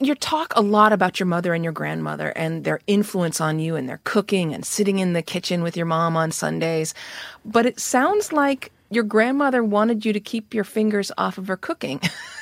you 0.00 0.14
talk 0.14 0.52
a 0.56 0.62
lot 0.62 0.92
about 0.92 1.20
your 1.20 1.26
mother 1.26 1.52
and 1.52 1.62
your 1.62 1.74
grandmother 1.74 2.30
and 2.30 2.64
their 2.64 2.80
influence 2.86 3.40
on 3.40 3.58
you 3.58 3.76
and 3.76 3.88
their 3.88 4.00
cooking 4.04 4.54
and 4.54 4.64
sitting 4.64 4.98
in 4.98 5.12
the 5.12 5.22
kitchen 5.22 5.62
with 5.62 5.76
your 5.76 5.86
mom 5.86 6.16
on 6.16 6.32
Sundays. 6.32 6.94
But 7.44 7.66
it 7.66 7.78
sounds 7.78 8.32
like 8.32 8.72
your 8.90 9.04
grandmother 9.04 9.62
wanted 9.62 10.04
you 10.04 10.12
to 10.12 10.20
keep 10.20 10.52
your 10.54 10.64
fingers 10.64 11.12
off 11.16 11.38
of 11.38 11.46
her 11.46 11.56
cooking. 11.56 12.00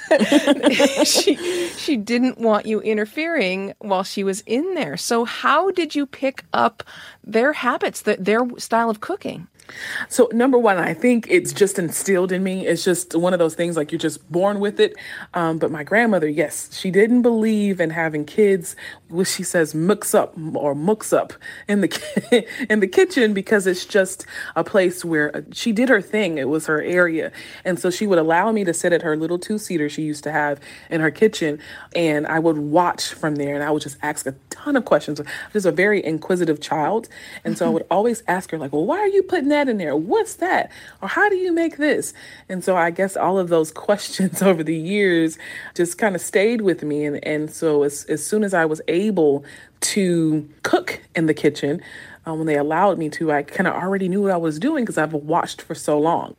she 1.04 1.36
she 1.76 1.96
didn't 1.96 2.38
want 2.38 2.64
you 2.64 2.80
interfering 2.80 3.74
while 3.80 4.04
she 4.04 4.24
was 4.24 4.42
in 4.46 4.74
there. 4.74 4.96
So 4.96 5.24
how 5.24 5.70
did 5.72 5.94
you 5.94 6.06
pick 6.06 6.44
up 6.54 6.82
their 7.22 7.52
habits, 7.52 8.02
the, 8.02 8.16
their 8.18 8.48
style 8.56 8.88
of 8.88 9.00
cooking? 9.00 9.48
So, 10.08 10.28
number 10.32 10.58
one, 10.58 10.78
I 10.78 10.94
think 10.94 11.26
it's 11.28 11.52
just 11.52 11.78
instilled 11.78 12.32
in 12.32 12.42
me. 12.42 12.66
It's 12.66 12.84
just 12.84 13.14
one 13.14 13.32
of 13.32 13.38
those 13.38 13.54
things 13.54 13.76
like 13.76 13.92
you're 13.92 13.98
just 13.98 14.30
born 14.30 14.60
with 14.60 14.80
it. 14.80 14.94
Um, 15.34 15.58
but 15.58 15.70
my 15.70 15.82
grandmother, 15.82 16.28
yes, 16.28 16.76
she 16.78 16.90
didn't 16.90 17.22
believe 17.22 17.80
in 17.80 17.90
having 17.90 18.24
kids, 18.24 18.76
what 19.08 19.26
she 19.26 19.42
says, 19.42 19.74
mix 19.74 20.14
up 20.14 20.34
or 20.54 20.74
mux 20.74 21.12
up 21.12 21.32
in 21.66 21.80
the 21.80 22.46
in 22.70 22.80
the 22.80 22.86
kitchen 22.86 23.34
because 23.34 23.66
it's 23.66 23.84
just 23.84 24.26
a 24.56 24.64
place 24.64 25.04
where 25.04 25.34
uh, 25.36 25.40
she 25.52 25.72
did 25.72 25.88
her 25.88 26.00
thing. 26.00 26.38
It 26.38 26.48
was 26.48 26.66
her 26.66 26.82
area, 26.82 27.32
and 27.64 27.78
so 27.78 27.90
she 27.90 28.06
would 28.06 28.18
allow 28.18 28.52
me 28.52 28.64
to 28.64 28.74
sit 28.74 28.92
at 28.92 29.02
her 29.02 29.16
little 29.16 29.38
two 29.38 29.58
seater 29.58 29.88
she 29.88 30.02
used 30.02 30.24
to 30.24 30.32
have 30.32 30.60
in 30.90 31.00
her 31.00 31.10
kitchen, 31.10 31.58
and 31.94 32.26
I 32.26 32.38
would 32.38 32.58
watch 32.58 33.12
from 33.12 33.36
there, 33.36 33.54
and 33.54 33.64
I 33.64 33.70
would 33.70 33.82
just 33.82 33.98
ask 34.02 34.26
a 34.26 34.34
ton 34.50 34.76
of 34.76 34.84
questions. 34.84 35.20
I 35.20 35.24
was 35.52 35.66
a 35.66 35.72
very 35.72 36.04
inquisitive 36.04 36.60
child, 36.60 37.08
and 37.44 37.58
so 37.58 37.66
I 37.66 37.70
would 37.70 37.86
always 37.90 38.22
ask 38.28 38.50
her 38.50 38.58
like, 38.58 38.72
"Well, 38.72 38.86
why 38.86 38.98
are 38.98 39.08
you 39.08 39.22
putting 39.22 39.48
that?" 39.48 39.57
That 39.58 39.68
in 39.68 39.78
there? 39.78 39.96
What's 39.96 40.34
that? 40.36 40.70
Or 41.02 41.08
how 41.08 41.28
do 41.28 41.36
you 41.36 41.52
make 41.52 41.76
this? 41.76 42.14
And 42.48 42.62
so 42.62 42.76
I 42.76 42.90
guess 42.90 43.16
all 43.16 43.38
of 43.38 43.48
those 43.48 43.70
questions 43.88 44.42
over 44.42 44.62
the 44.62 44.76
years 44.76 45.38
just 45.74 45.98
kind 45.98 46.14
of 46.14 46.20
stayed 46.20 46.62
with 46.62 46.82
me. 46.82 47.04
And, 47.04 47.24
and 47.24 47.50
so 47.50 47.82
as, 47.82 48.04
as 48.04 48.24
soon 48.24 48.44
as 48.44 48.54
I 48.54 48.64
was 48.64 48.80
able 48.88 49.44
to 49.80 50.48
cook 50.62 51.00
in 51.14 51.26
the 51.26 51.34
kitchen, 51.34 51.80
uh, 52.26 52.34
when 52.34 52.46
they 52.46 52.56
allowed 52.56 52.98
me 52.98 53.08
to, 53.10 53.32
I 53.32 53.42
kind 53.42 53.66
of 53.66 53.74
already 53.74 54.08
knew 54.08 54.22
what 54.22 54.30
I 54.30 54.36
was 54.36 54.58
doing 54.58 54.84
because 54.84 54.98
I've 54.98 55.12
watched 55.12 55.62
for 55.62 55.74
so 55.74 55.98
long. 55.98 56.36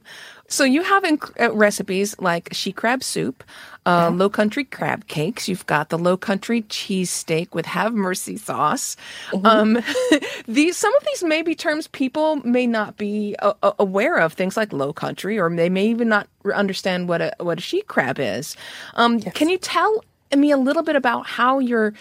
So 0.49 0.63
you 0.63 0.83
have 0.83 1.03
inc- 1.03 1.39
uh, 1.39 1.53
recipes 1.53 2.15
like 2.19 2.49
she 2.51 2.71
crab 2.71 3.03
soup, 3.03 3.43
uh, 3.85 4.09
low 4.09 4.29
country 4.29 4.65
crab 4.65 5.07
cakes. 5.07 5.47
You've 5.47 5.65
got 5.67 5.89
the 5.89 5.97
low 5.97 6.17
country 6.17 6.63
cheese 6.63 7.11
steak 7.11 7.53
with 7.55 7.67
have 7.67 7.93
mercy 7.93 8.35
sauce. 8.35 8.97
Mm-hmm. 9.29 9.45
Um, 9.45 9.83
these 10.47 10.75
some 10.75 10.93
of 10.95 11.05
these 11.05 11.23
may 11.23 11.43
be 11.43 11.55
terms 11.55 11.87
people 11.87 12.37
may 12.37 12.67
not 12.67 12.97
be 12.97 13.35
uh, 13.39 13.53
aware 13.79 14.17
of. 14.17 14.33
Things 14.33 14.57
like 14.57 14.73
low 14.73 14.91
country, 14.91 15.39
or 15.39 15.49
they 15.55 15.69
may 15.69 15.87
even 15.87 16.09
not 16.09 16.27
understand 16.53 17.07
what 17.07 17.21
a 17.21 17.33
what 17.39 17.59
a 17.59 17.61
she 17.61 17.81
crab 17.83 18.19
is. 18.19 18.57
Um, 18.95 19.19
yes. 19.19 19.33
Can 19.33 19.49
you 19.49 19.57
tell 19.57 20.03
me 20.35 20.51
a 20.51 20.57
little 20.57 20.83
bit 20.83 20.95
about 20.95 21.25
how 21.25 21.59
you're 21.59 21.93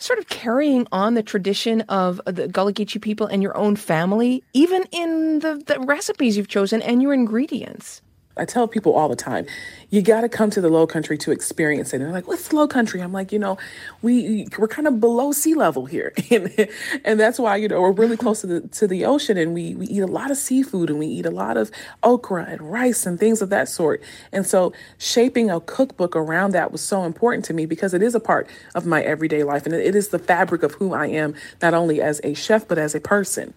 sort 0.00 0.18
of 0.18 0.28
carrying 0.28 0.86
on 0.90 1.14
the 1.14 1.22
tradition 1.22 1.82
of 1.82 2.20
the 2.26 2.48
Gullah 2.48 2.72
Geechee 2.72 3.00
people 3.00 3.26
and 3.26 3.42
your 3.42 3.56
own 3.56 3.76
family, 3.76 4.42
even 4.52 4.84
in 4.90 5.38
the, 5.38 5.62
the 5.64 5.78
recipes 5.80 6.36
you've 6.36 6.48
chosen 6.48 6.82
and 6.82 7.00
your 7.00 7.14
ingredients? 7.14 8.02
I 8.40 8.46
tell 8.46 8.66
people 8.66 8.94
all 8.94 9.08
the 9.08 9.16
time, 9.16 9.46
you 9.90 10.00
got 10.00 10.22
to 10.22 10.28
come 10.28 10.48
to 10.50 10.62
the 10.62 10.70
low 10.70 10.86
country 10.86 11.18
to 11.18 11.30
experience 11.30 11.92
it. 11.92 11.96
And 11.96 12.06
they're 12.06 12.12
like, 12.12 12.26
what's 12.26 12.52
low 12.54 12.66
country? 12.66 13.02
I'm 13.02 13.12
like, 13.12 13.32
you 13.32 13.38
know, 13.38 13.58
we, 14.00 14.48
we're 14.58 14.66
kind 14.66 14.88
of 14.88 14.98
below 14.98 15.32
sea 15.32 15.54
level 15.54 15.84
here. 15.84 16.14
and, 16.30 16.68
and 17.04 17.20
that's 17.20 17.38
why, 17.38 17.56
you 17.56 17.68
know, 17.68 17.82
we're 17.82 17.92
really 17.92 18.16
close 18.24 18.40
to 18.40 18.46
the, 18.46 18.60
to 18.68 18.86
the 18.86 19.04
ocean 19.04 19.36
and 19.36 19.52
we, 19.52 19.74
we 19.74 19.86
eat 19.86 20.00
a 20.00 20.06
lot 20.06 20.30
of 20.30 20.38
seafood 20.38 20.88
and 20.88 20.98
we 20.98 21.06
eat 21.06 21.26
a 21.26 21.30
lot 21.30 21.58
of 21.58 21.70
okra 22.02 22.46
and 22.48 22.62
rice 22.62 23.04
and 23.04 23.20
things 23.20 23.42
of 23.42 23.50
that 23.50 23.68
sort. 23.68 24.02
And 24.32 24.46
so 24.46 24.72
shaping 24.96 25.50
a 25.50 25.60
cookbook 25.60 26.16
around 26.16 26.52
that 26.52 26.72
was 26.72 26.80
so 26.80 27.04
important 27.04 27.44
to 27.46 27.52
me 27.52 27.66
because 27.66 27.92
it 27.92 28.02
is 28.02 28.14
a 28.14 28.20
part 28.20 28.48
of 28.74 28.86
my 28.86 29.02
everyday 29.02 29.44
life. 29.44 29.66
And 29.66 29.74
it 29.74 29.94
is 29.94 30.08
the 30.08 30.18
fabric 30.18 30.62
of 30.62 30.72
who 30.74 30.94
I 30.94 31.08
am, 31.08 31.34
not 31.60 31.74
only 31.74 32.00
as 32.00 32.22
a 32.24 32.32
chef, 32.32 32.66
but 32.66 32.78
as 32.78 32.94
a 32.94 33.00
person. 33.00 33.52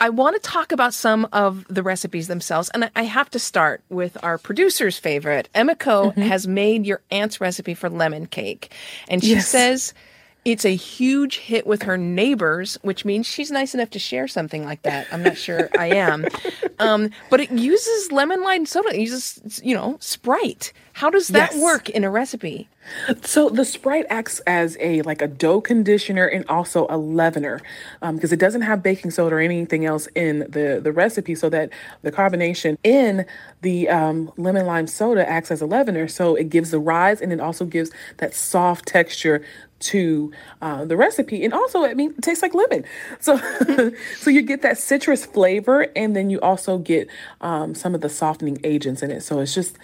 I 0.00 0.08
want 0.08 0.40
to 0.40 0.48
talk 0.48 0.72
about 0.72 0.94
some 0.94 1.28
of 1.32 1.66
the 1.68 1.82
recipes 1.82 2.28
themselves, 2.28 2.70
and 2.72 2.90
I 2.94 3.02
have 3.02 3.30
to 3.30 3.38
start 3.38 3.82
with 3.88 4.16
our 4.22 4.38
producer's 4.38 4.98
favorite. 4.98 5.48
Emiko 5.54 6.10
mm-hmm. 6.10 6.22
has 6.22 6.46
made 6.46 6.86
your 6.86 7.00
aunt's 7.10 7.40
recipe 7.40 7.74
for 7.74 7.90
lemon 7.90 8.26
cake, 8.26 8.72
and 9.08 9.22
she 9.22 9.32
yes. 9.32 9.48
says 9.48 9.94
it's 10.44 10.64
a 10.64 10.74
huge 10.74 11.38
hit 11.38 11.66
with 11.66 11.82
her 11.82 11.98
neighbors, 11.98 12.78
which 12.82 13.04
means 13.04 13.26
she's 13.26 13.50
nice 13.50 13.74
enough 13.74 13.90
to 13.90 13.98
share 13.98 14.26
something 14.26 14.64
like 14.64 14.82
that. 14.82 15.06
I'm 15.12 15.22
not 15.22 15.36
sure 15.36 15.68
I 15.78 15.86
am. 15.88 16.26
Um, 16.80 17.10
but 17.28 17.40
it 17.40 17.50
uses 17.50 18.10
lemon 18.10 18.42
lime 18.42 18.64
soda. 18.64 18.88
It 18.94 19.00
uses, 19.00 19.60
you 19.62 19.74
know, 19.74 19.98
Sprite. 20.00 20.72
How 20.94 21.10
does 21.10 21.28
that 21.28 21.52
yes. 21.52 21.62
work 21.62 21.90
in 21.90 22.04
a 22.04 22.10
recipe? 22.10 22.68
So 23.22 23.48
the 23.48 23.64
Sprite 23.64 24.06
acts 24.10 24.40
as 24.40 24.76
a 24.80 25.02
like 25.02 25.22
a 25.22 25.28
dough 25.28 25.60
conditioner 25.60 26.26
and 26.26 26.44
also 26.48 26.86
a 26.86 26.96
leavener 26.96 27.60
because 28.00 28.32
um, 28.32 28.34
it 28.34 28.40
doesn't 28.40 28.62
have 28.62 28.82
baking 28.82 29.10
soda 29.10 29.36
or 29.36 29.40
anything 29.40 29.84
else 29.84 30.08
in 30.14 30.40
the 30.40 30.80
the 30.82 30.90
recipe. 30.90 31.34
So 31.34 31.48
that 31.50 31.70
the 32.02 32.10
carbonation 32.10 32.76
in 32.82 33.26
the 33.60 33.88
um, 33.88 34.32
lemon 34.36 34.66
lime 34.66 34.86
soda 34.86 35.28
acts 35.28 35.50
as 35.50 35.62
a 35.62 35.66
leavener. 35.66 36.10
So 36.10 36.34
it 36.34 36.48
gives 36.48 36.70
the 36.70 36.78
rise 36.78 37.20
and 37.20 37.32
it 37.32 37.40
also 37.40 37.64
gives 37.64 37.90
that 38.16 38.34
soft 38.34 38.86
texture 38.86 39.44
to 39.80 40.32
uh, 40.62 40.84
the 40.84 40.96
recipe. 40.96 41.44
And 41.44 41.52
also 41.52 41.84
i 41.84 41.94
mean 41.94 42.14
it 42.16 42.22
tastes 42.22 42.42
like 42.42 42.54
lemon. 42.54 42.84
So 43.20 43.38
so 44.18 44.30
you 44.30 44.42
get 44.42 44.62
that 44.62 44.78
citrus 44.78 45.26
flavor 45.26 45.88
and 45.96 46.14
then 46.16 46.30
you 46.30 46.40
also 46.40 46.78
get 46.78 47.08
um, 47.40 47.74
some 47.74 47.94
of 47.94 48.00
the 48.00 48.08
softening 48.08 48.58
agents 48.64 49.02
in 49.02 49.10
it. 49.10 49.22
So 49.22 49.40
it's 49.40 49.54
just 49.54 49.76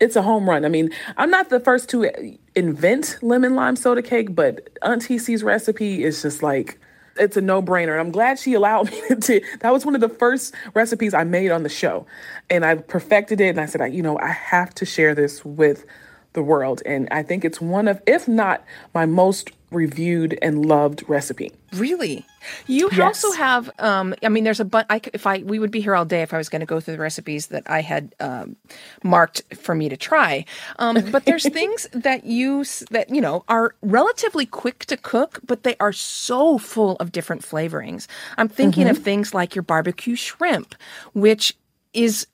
it's 0.00 0.16
a 0.16 0.22
home 0.22 0.48
run. 0.48 0.64
I 0.64 0.68
mean 0.68 0.90
i'm 1.16 1.30
not 1.30 1.50
the 1.50 1.60
first 1.60 1.88
to 1.90 2.10
invent 2.54 3.18
lemon 3.22 3.54
lime 3.54 3.76
soda 3.76 4.02
cake 4.02 4.34
but 4.34 4.70
auntie 4.82 5.18
c's 5.18 5.42
recipe 5.42 6.04
is 6.04 6.22
just 6.22 6.42
like 6.42 6.78
it's 7.16 7.36
a 7.36 7.40
no-brainer. 7.40 7.92
And 7.92 8.00
i'm 8.00 8.12
glad 8.12 8.38
she 8.38 8.54
allowed 8.54 8.90
me 8.92 9.00
to 9.20 9.40
that 9.60 9.72
was 9.72 9.84
one 9.84 9.94
of 9.94 10.00
the 10.00 10.08
first 10.08 10.54
recipes 10.74 11.14
i 11.14 11.24
made 11.24 11.50
on 11.50 11.62
the 11.62 11.68
show. 11.68 12.06
And 12.50 12.64
i 12.64 12.74
perfected 12.76 13.40
it 13.40 13.48
and 13.48 13.60
i 13.60 13.66
said 13.66 13.80
I, 13.80 13.86
you 13.86 14.02
know 14.02 14.18
i 14.18 14.30
have 14.30 14.74
to 14.74 14.84
share 14.86 15.14
this 15.14 15.44
with 15.44 15.84
the 16.32 16.42
world. 16.42 16.82
And 16.86 17.08
I 17.10 17.22
think 17.22 17.44
it's 17.44 17.60
one 17.60 17.88
of, 17.88 18.00
if 18.06 18.28
not 18.28 18.64
my 18.94 19.06
most 19.06 19.50
reviewed 19.70 20.38
and 20.40 20.64
loved 20.64 21.04
recipe. 21.08 21.52
Really? 21.74 22.24
You 22.66 22.88
yes. 22.90 23.00
also 23.00 23.36
have, 23.36 23.70
um, 23.78 24.14
I 24.22 24.28
mean, 24.30 24.44
there's 24.44 24.60
a 24.60 24.64
but. 24.64 24.86
I 24.88 25.00
if 25.12 25.26
I 25.26 25.38
we 25.38 25.58
would 25.58 25.70
be 25.70 25.82
here 25.82 25.94
all 25.94 26.06
day 26.06 26.22
if 26.22 26.32
I 26.32 26.38
was 26.38 26.48
going 26.48 26.60
to 26.60 26.66
go 26.66 26.80
through 26.80 26.94
the 26.94 27.02
recipes 27.02 27.48
that 27.48 27.68
I 27.68 27.82
had 27.82 28.14
um, 28.20 28.56
marked 29.02 29.42
for 29.54 29.74
me 29.74 29.90
to 29.90 29.96
try. 29.96 30.46
Um, 30.78 30.96
but 31.10 31.26
there's 31.26 31.46
things 31.46 31.86
that 31.92 32.24
you 32.24 32.64
that 32.90 33.10
you 33.10 33.20
know 33.20 33.44
are 33.48 33.74
relatively 33.82 34.46
quick 34.46 34.86
to 34.86 34.96
cook, 34.96 35.40
but 35.46 35.62
they 35.62 35.76
are 35.78 35.92
so 35.92 36.56
full 36.56 36.96
of 36.96 37.12
different 37.12 37.42
flavorings. 37.42 38.06
I'm 38.38 38.48
thinking 38.48 38.84
mm-hmm. 38.84 38.92
of 38.92 38.98
things 39.02 39.34
like 39.34 39.54
your 39.54 39.62
barbecue 39.62 40.14
shrimp, 40.14 40.74
which 41.12 41.54
is 41.92 42.26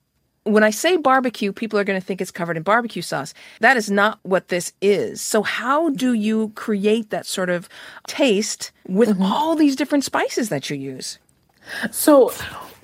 when 0.44 0.62
I 0.62 0.70
say 0.70 0.96
barbecue, 0.96 1.52
people 1.52 1.78
are 1.78 1.84
going 1.84 2.00
to 2.00 2.06
think 2.06 2.20
it's 2.20 2.30
covered 2.30 2.56
in 2.56 2.62
barbecue 2.62 3.02
sauce. 3.02 3.34
That 3.60 3.76
is 3.76 3.90
not 3.90 4.18
what 4.22 4.48
this 4.48 4.72
is. 4.80 5.20
So, 5.20 5.42
how 5.42 5.90
do 5.90 6.12
you 6.12 6.52
create 6.54 7.10
that 7.10 7.26
sort 7.26 7.50
of 7.50 7.68
taste 8.06 8.70
with 8.86 9.10
mm-hmm. 9.10 9.22
all 9.22 9.56
these 9.56 9.74
different 9.74 10.04
spices 10.04 10.50
that 10.50 10.70
you 10.70 10.76
use? 10.76 11.18
So, 11.90 12.32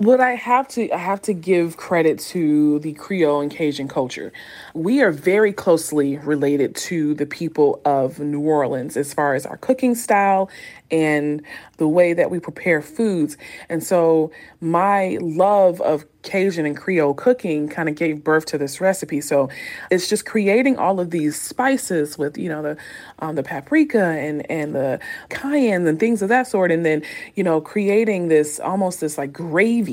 what 0.01 0.19
I 0.19 0.31
have 0.31 0.67
to 0.69 0.91
I 0.91 0.97
have 0.97 1.21
to 1.23 1.35
give 1.35 1.77
credit 1.77 2.19
to 2.31 2.79
the 2.79 2.95
Creole 2.95 3.43
and 3.43 3.51
Cajun 3.51 3.87
culture. 3.87 4.33
We 4.73 5.03
are 5.03 5.13
very 5.13 5.53
closely 5.53 6.17
related 6.17 6.75
to 6.77 7.13
the 7.13 7.27
people 7.27 7.83
of 7.85 8.19
New 8.19 8.41
Orleans 8.41 8.97
as 8.97 9.13
far 9.13 9.35
as 9.35 9.45
our 9.45 9.59
cooking 9.59 9.95
style 9.95 10.49
and 10.91 11.43
the 11.77 11.87
way 11.87 12.15
that 12.15 12.31
we 12.31 12.41
prepare 12.41 12.81
foods. 12.81 13.37
And 13.69 13.85
so 13.85 14.33
my 14.61 15.19
love 15.21 15.81
of 15.83 16.05
Cajun 16.23 16.67
and 16.67 16.77
Creole 16.77 17.15
cooking 17.15 17.69
kind 17.69 17.89
of 17.89 17.95
gave 17.95 18.23
birth 18.23 18.45
to 18.47 18.59
this 18.59 18.81
recipe. 18.81 19.21
So 19.21 19.49
it's 19.91 20.09
just 20.09 20.27
creating 20.27 20.77
all 20.77 21.01
of 21.01 21.11
these 21.11 21.41
spices 21.41 22.19
with, 22.19 22.37
you 22.37 22.49
know, 22.49 22.63
the 22.63 22.77
um, 23.21 23.37
the 23.37 23.43
paprika 23.43 24.05
and 24.05 24.49
and 24.51 24.75
the 24.75 25.01
cayenne 25.31 25.87
and 25.87 25.99
things 25.99 26.23
of 26.23 26.29
that 26.29 26.47
sort, 26.47 26.71
and 26.71 26.85
then 26.85 27.03
you 27.35 27.45
know 27.45 27.61
creating 27.61 28.29
this 28.29 28.61
almost 28.61 29.01
this 29.01 29.17
like 29.17 29.33
gravy, 29.33 29.90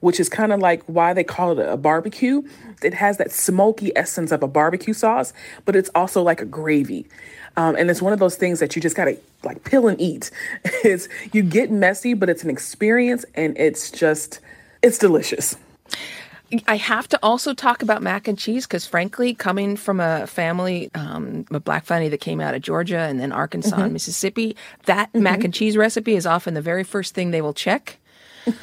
which 0.00 0.20
is 0.20 0.28
kind 0.28 0.52
of 0.52 0.60
like 0.60 0.82
why 0.84 1.12
they 1.12 1.24
call 1.24 1.58
it 1.58 1.66
a 1.66 1.76
barbecue. 1.76 2.42
It 2.82 2.94
has 2.94 3.16
that 3.18 3.32
smoky 3.32 3.92
essence 3.96 4.32
of 4.32 4.42
a 4.42 4.48
barbecue 4.48 4.94
sauce, 4.94 5.32
but 5.64 5.76
it's 5.76 5.90
also 5.94 6.22
like 6.22 6.40
a 6.40 6.46
gravy. 6.46 7.06
Um, 7.56 7.76
and 7.76 7.90
it's 7.90 8.02
one 8.02 8.12
of 8.12 8.18
those 8.18 8.36
things 8.36 8.58
that 8.60 8.74
you 8.74 8.82
just 8.82 8.96
gotta 8.96 9.16
like 9.44 9.64
peel 9.64 9.88
and 9.88 10.00
eat. 10.00 10.30
it's 10.64 11.08
you 11.32 11.42
get 11.42 11.70
messy, 11.70 12.14
but 12.14 12.28
it's 12.28 12.42
an 12.42 12.50
experience, 12.50 13.24
and 13.34 13.56
it's 13.56 13.90
just 13.90 14.40
it's 14.82 14.98
delicious. 14.98 15.56
I 16.68 16.76
have 16.76 17.08
to 17.08 17.18
also 17.22 17.54
talk 17.54 17.82
about 17.82 18.02
mac 18.02 18.28
and 18.28 18.38
cheese 18.38 18.66
because, 18.66 18.86
frankly, 18.86 19.34
coming 19.34 19.76
from 19.76 19.98
a 19.98 20.26
family, 20.26 20.90
um, 20.94 21.46
a 21.50 21.58
black 21.58 21.84
family 21.84 22.08
that 22.10 22.20
came 22.20 22.40
out 22.40 22.54
of 22.54 22.62
Georgia 22.62 22.98
and 22.98 23.18
then 23.18 23.32
Arkansas 23.32 23.74
mm-hmm. 23.74 23.84
and 23.84 23.92
Mississippi, 23.92 24.56
that 24.84 25.08
mm-hmm. 25.08 25.22
mac 25.22 25.42
and 25.42 25.54
cheese 25.54 25.76
recipe 25.76 26.14
is 26.14 26.26
often 26.26 26.54
the 26.54 26.62
very 26.62 26.84
first 26.84 27.14
thing 27.14 27.30
they 27.30 27.40
will 27.40 27.54
check. 27.54 27.98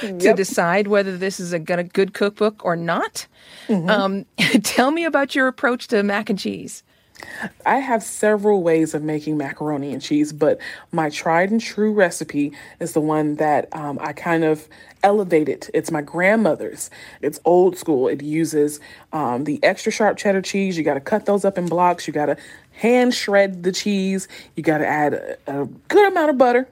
to 0.00 0.18
yep. 0.20 0.36
decide 0.36 0.86
whether 0.88 1.16
this 1.16 1.40
is 1.40 1.52
a 1.52 1.58
good 1.58 2.14
cookbook 2.14 2.64
or 2.64 2.76
not. 2.76 3.26
Mm-hmm. 3.68 3.90
Um, 3.90 4.26
tell 4.62 4.90
me 4.90 5.04
about 5.04 5.34
your 5.34 5.48
approach 5.48 5.88
to 5.88 6.02
mac 6.02 6.30
and 6.30 6.38
cheese. 6.38 6.82
I 7.66 7.76
have 7.76 8.02
several 8.02 8.62
ways 8.62 8.94
of 8.94 9.02
making 9.02 9.36
macaroni 9.36 9.92
and 9.92 10.02
cheese, 10.02 10.32
but 10.32 10.58
my 10.90 11.08
tried 11.08 11.50
and 11.50 11.60
true 11.60 11.92
recipe 11.92 12.52
is 12.80 12.92
the 12.92 13.00
one 13.00 13.36
that 13.36 13.68
um, 13.74 13.98
I 14.00 14.12
kind 14.12 14.44
of 14.44 14.68
elevated. 15.02 15.68
It's 15.74 15.90
my 15.90 16.02
grandmother's. 16.02 16.90
It's 17.20 17.38
old 17.44 17.76
school. 17.76 18.08
It 18.08 18.22
uses 18.22 18.80
um, 19.12 19.44
the 19.44 19.62
extra 19.62 19.92
sharp 19.92 20.16
cheddar 20.16 20.42
cheese. 20.42 20.76
You 20.76 20.84
got 20.84 20.94
to 20.94 21.00
cut 21.00 21.26
those 21.26 21.44
up 21.44 21.58
in 21.58 21.66
blocks. 21.66 22.06
You 22.06 22.12
got 22.12 22.26
to 22.26 22.36
hand 22.72 23.14
shred 23.14 23.62
the 23.62 23.72
cheese. 23.72 24.28
You 24.56 24.62
got 24.62 24.78
to 24.78 24.86
add 24.86 25.14
a, 25.14 25.36
a 25.46 25.66
good 25.88 26.10
amount 26.10 26.30
of 26.30 26.38
butter 26.38 26.68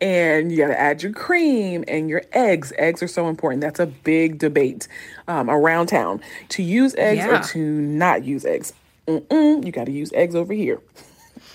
and 0.00 0.50
you 0.50 0.58
got 0.58 0.68
to 0.68 0.78
add 0.78 1.02
your 1.02 1.12
cream 1.12 1.84
and 1.88 2.08
your 2.08 2.22
eggs. 2.32 2.72
Eggs 2.78 3.02
are 3.02 3.08
so 3.08 3.28
important. 3.28 3.60
That's 3.60 3.80
a 3.80 3.86
big 3.86 4.38
debate 4.38 4.88
um, 5.28 5.50
around 5.50 5.86
town 5.86 6.20
to 6.50 6.62
use 6.62 6.94
eggs 6.96 7.18
yeah. 7.18 7.40
or 7.40 7.42
to 7.44 7.58
not 7.58 8.24
use 8.24 8.44
eggs. 8.44 8.72
Mm-mm, 9.06 9.64
you 9.64 9.72
got 9.72 9.86
to 9.86 9.92
use 9.92 10.12
eggs 10.14 10.34
over 10.34 10.52
here. 10.52 10.80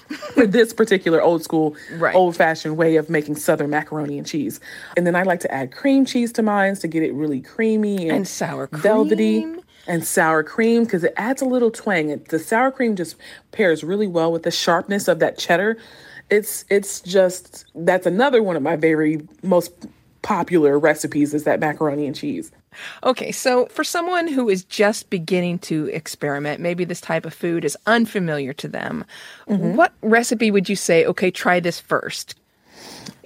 for 0.34 0.47
this 0.47 0.73
particular 0.73 1.21
old 1.21 1.43
school, 1.43 1.75
right. 1.93 2.15
old 2.15 2.36
fashioned 2.36 2.77
way 2.77 2.95
of 2.95 3.10
making 3.10 3.36
southern 3.36 3.69
macaroni 3.69 4.17
and 4.17 4.25
cheese. 4.25 4.60
And 4.97 5.05
then 5.05 5.15
I 5.15 5.23
like 5.23 5.39
to 5.41 5.53
add 5.53 5.71
cream 5.71 6.05
cheese 6.05 6.32
to 6.34 6.41
mine 6.41 6.75
to 6.75 6.88
get 6.88 7.03
it 7.03 7.13
really 7.13 7.41
creamy 7.41 8.10
and, 8.10 8.17
and 8.17 8.27
sour 8.27 8.67
cream. 8.67 8.82
velvety. 8.82 9.45
And 9.88 10.05
sour 10.05 10.43
cream 10.43 10.84
because 10.84 11.03
it 11.03 11.13
adds 11.17 11.41
a 11.41 11.45
little 11.45 11.71
twang. 11.71 12.10
It, 12.10 12.27
the 12.27 12.38
sour 12.38 12.69
cream 12.69 12.95
just 12.95 13.15
pairs 13.51 13.84
really 13.84 14.05
well 14.05 14.32
with 14.32 14.43
the 14.43 14.51
sharpness 14.51 15.08
of 15.08 15.17
that 15.17 15.38
cheddar. 15.39 15.77
It's 16.30 16.65
it's 16.70 17.02
just 17.02 17.65
that's 17.76 18.06
another 18.06 18.44
one 18.44 18.56
of 18.56 18.62
my 18.62 18.76
very 18.76 19.28
most 19.44 19.88
popular 20.22 20.78
recipes 20.78 21.34
is 21.34 21.44
that 21.46 21.60
macaroni 21.60 22.06
and 22.06 22.15
cheese. 22.15 22.52
Okay, 23.04 23.32
so 23.32 23.65
for 23.68 23.84
someone 23.84 24.28
who 24.28 24.48
is 24.50 24.63
just 24.63 25.10
beginning 25.10 25.60
to 25.60 25.88
experiment, 25.88 26.62
maybe 26.62 26.86
this 26.86 27.02
type 27.02 27.26
of 27.26 27.34
food 27.34 27.65
is 27.65 27.78
unfamiliar 27.88 28.54
to 28.54 28.68
them, 28.68 29.06
mm-hmm. 29.48 29.76
what 29.76 29.94
recipe 30.02 30.52
would 30.52 30.70
you 30.70 30.76
say, 30.76 31.06
okay, 31.06 31.32
try 31.32 31.60
this 31.60 31.80
first? 31.80 32.36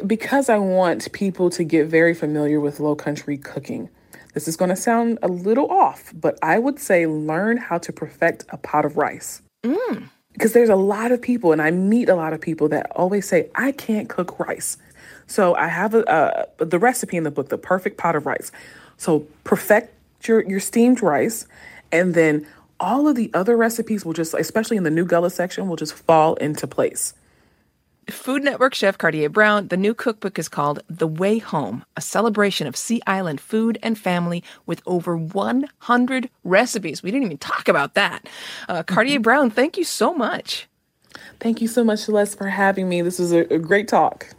Because 0.08 0.50
I 0.50 0.58
want 0.58 1.12
people 1.12 1.50
to 1.52 1.64
get 1.64 1.88
very 1.88 2.14
familiar 2.14 2.60
with 2.60 2.80
low 2.80 2.96
country 2.96 3.38
cooking. 3.38 3.90
This 4.34 4.48
is 4.48 4.56
going 4.56 4.70
to 4.70 4.76
sound 4.76 5.20
a 5.22 5.28
little 5.28 5.70
off, 5.70 6.12
but 6.16 6.40
I 6.42 6.58
would 6.58 6.80
say 6.80 7.06
learn 7.06 7.58
how 7.58 7.78
to 7.80 7.94
perfect 7.94 8.46
a 8.50 8.58
pot 8.58 8.86
of 8.86 8.98
rice. 8.98 9.42
Mm. 9.64 10.10
Because 10.34 10.54
there's 10.54 10.70
a 10.70 10.76
lot 10.76 11.12
of 11.12 11.22
people, 11.22 11.52
and 11.52 11.62
I 11.62 11.72
meet 11.72 12.10
a 12.10 12.16
lot 12.16 12.34
of 12.34 12.42
people 12.42 12.68
that 12.70 12.92
always 12.92 13.28
say, 13.28 13.50
I 13.56 13.72
can't 13.72 14.10
cook 14.10 14.40
rice. 14.40 14.78
So 15.28 15.56
I 15.56 15.68
have 15.68 15.94
a, 15.94 16.48
the 16.58 16.80
recipe 16.80 17.18
in 17.18 17.24
the 17.24 17.32
book, 17.32 17.50
The 17.50 17.58
Perfect 17.58 17.98
Pot 17.98 18.16
of 18.16 18.26
Rice. 18.26 18.52
So 18.98 19.28
perfect 19.44 19.94
your, 20.28 20.44
your 20.48 20.60
steamed 20.60 21.02
rice, 21.02 21.46
and 21.92 22.14
then 22.14 22.48
all 22.80 23.08
of 23.08 23.16
the 23.16 23.30
other 23.34 23.56
recipes 23.56 24.06
will 24.06 24.14
just, 24.14 24.34
especially 24.34 24.78
in 24.78 24.84
the 24.84 24.92
new 24.92 25.06
Gullah 25.06 25.30
section, 25.30 25.68
will 25.68 25.76
just 25.76 25.94
fall 25.94 26.36
into 26.36 26.68
place. 26.68 27.14
Food 28.10 28.44
Network 28.44 28.74
chef 28.74 28.98
Kardea 28.98 29.32
Brown, 29.32 29.70
the 29.70 29.78
new 29.78 29.94
cookbook 29.94 30.38
is 30.38 30.50
called 30.50 30.82
The 30.90 31.08
Way 31.08 31.38
Home, 31.38 31.86
a 31.96 32.02
celebration 32.02 32.68
of 32.68 32.76
Sea 32.76 33.02
Island 33.08 33.40
food 33.40 33.78
and 33.82 33.98
family 33.98 34.44
with 34.66 34.82
over 34.86 35.16
100 35.16 36.30
recipes. 36.44 37.02
We 37.02 37.12
didn't 37.12 37.26
even 37.26 37.38
talk 37.38 37.68
about 37.68 37.94
that. 37.94 38.28
Uh, 38.68 38.84
Kardea 38.84 39.14
mm-hmm. 39.14 39.22
Brown, 39.22 39.50
thank 39.50 39.78
you 39.78 39.84
so 39.84 40.14
much. 40.14 40.68
Thank 41.40 41.62
you 41.62 41.68
so 41.68 41.84
much, 41.84 42.00
Celeste, 42.00 42.38
for 42.38 42.48
having 42.48 42.90
me. 42.90 43.02
This 43.02 43.20
was 43.20 43.32
a, 43.32 43.42
a 43.54 43.60
great 43.60 43.88
talk. 43.88 44.30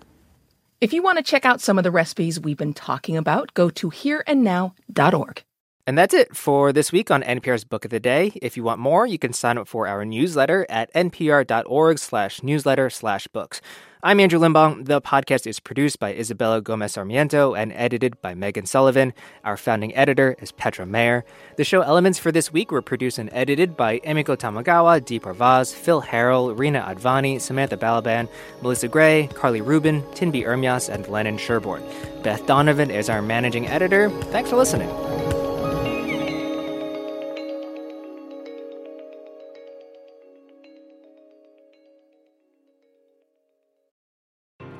If 0.80 0.92
you 0.92 1.02
want 1.02 1.16
to 1.18 1.24
check 1.24 1.46
out 1.46 1.60
some 1.60 1.78
of 1.78 1.84
the 1.84 1.90
recipes 1.90 2.38
we've 2.38 2.58
been 2.58 2.74
talking 2.74 3.16
about, 3.16 3.54
go 3.54 3.70
to 3.70 3.90
hereandnow.org. 3.90 5.42
And 5.86 5.98
that's 5.98 6.14
it 6.14 6.34
for 6.34 6.72
this 6.72 6.92
week 6.92 7.10
on 7.10 7.22
NPR's 7.22 7.64
Book 7.64 7.84
of 7.84 7.90
the 7.90 8.00
Day. 8.00 8.32
If 8.40 8.56
you 8.56 8.62
want 8.64 8.80
more, 8.80 9.06
you 9.06 9.18
can 9.18 9.34
sign 9.34 9.58
up 9.58 9.68
for 9.68 9.86
our 9.86 10.02
newsletter 10.04 10.64
at 10.70 10.92
npr.org 10.94 11.98
slash 11.98 12.42
newsletter 12.42 12.88
slash 12.88 13.26
books. 13.26 13.60
I'm 14.02 14.18
Andrew 14.18 14.38
Limbong. 14.38 14.86
The 14.86 15.02
podcast 15.02 15.46
is 15.46 15.60
produced 15.60 15.98
by 15.98 16.14
Isabella 16.14 16.62
Gomez 16.62 16.92
Sarmiento 16.92 17.54
and 17.54 17.70
edited 17.74 18.20
by 18.22 18.34
Megan 18.34 18.64
Sullivan. 18.64 19.12
Our 19.44 19.58
founding 19.58 19.94
editor 19.94 20.36
is 20.40 20.52
Petra 20.52 20.86
Mayer. 20.86 21.24
The 21.56 21.64
show 21.64 21.82
elements 21.82 22.18
for 22.18 22.32
this 22.32 22.50
week 22.50 22.70
were 22.70 22.82
produced 22.82 23.18
and 23.18 23.30
edited 23.32 23.76
by 23.76 24.00
Emiko 24.00 24.36
Tamagawa, 24.36 25.04
Dee 25.04 25.20
Parvaz, 25.20 25.74
Phil 25.74 26.02
Harrell, 26.02 26.58
Rina 26.58 26.82
Advani, 26.86 27.38
Samantha 27.38 27.76
Balaban, 27.76 28.28
Melissa 28.62 28.88
Gray, 28.88 29.28
Carly 29.34 29.60
Rubin, 29.60 30.02
Tinby 30.14 30.44
Ermias, 30.44 30.88
and 30.88 31.06
Lennon 31.08 31.36
Sherborne. 31.36 31.82
Beth 32.22 32.46
Donovan 32.46 32.90
is 32.90 33.10
our 33.10 33.20
managing 33.20 33.66
editor. 33.66 34.08
Thanks 34.24 34.48
for 34.48 34.56
listening. 34.56 35.33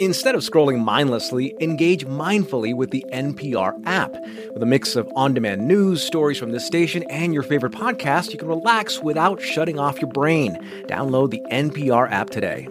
Instead 0.00 0.36
of 0.36 0.42
scrolling 0.42 0.78
mindlessly, 0.78 1.56
engage 1.60 2.06
mindfully 2.06 2.72
with 2.72 2.90
the 2.90 3.04
NPR 3.12 3.74
app. 3.84 4.12
With 4.52 4.62
a 4.62 4.66
mix 4.66 4.94
of 4.94 5.10
on 5.16 5.34
demand 5.34 5.66
news, 5.66 6.02
stories 6.02 6.38
from 6.38 6.52
this 6.52 6.64
station, 6.64 7.02
and 7.10 7.34
your 7.34 7.42
favorite 7.42 7.72
podcast, 7.72 8.30
you 8.30 8.38
can 8.38 8.46
relax 8.46 9.00
without 9.02 9.42
shutting 9.42 9.80
off 9.80 10.00
your 10.00 10.10
brain. 10.10 10.56
Download 10.86 11.30
the 11.30 11.42
NPR 11.50 12.08
app 12.12 12.30
today. 12.30 12.68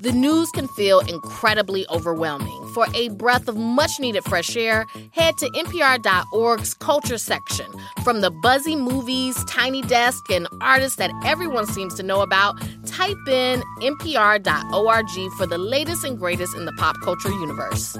The 0.00 0.12
news 0.12 0.50
can 0.50 0.66
feel 0.66 1.00
incredibly 1.00 1.86
overwhelming. 1.90 2.70
For 2.72 2.86
a 2.94 3.10
breath 3.10 3.48
of 3.48 3.56
much 3.58 4.00
needed 4.00 4.24
fresh 4.24 4.56
air, 4.56 4.86
head 5.10 5.36
to 5.38 5.46
NPR.org's 5.50 6.72
culture 6.72 7.18
section. 7.18 7.66
From 8.02 8.22
the 8.22 8.30
buzzy 8.30 8.76
movies, 8.76 9.44
tiny 9.44 9.82
desk, 9.82 10.30
and 10.30 10.48
artists 10.62 10.96
that 10.96 11.10
everyone 11.26 11.66
seems 11.66 11.94
to 11.96 12.02
know 12.02 12.22
about, 12.22 12.58
type 12.86 13.18
in 13.28 13.62
NPR.org 13.82 15.32
for 15.36 15.46
the 15.46 15.58
latest 15.58 16.04
and 16.04 16.18
greatest 16.18 16.56
in 16.56 16.64
the 16.64 16.72
pop 16.72 16.96
culture 17.02 17.28
universe. 17.28 17.98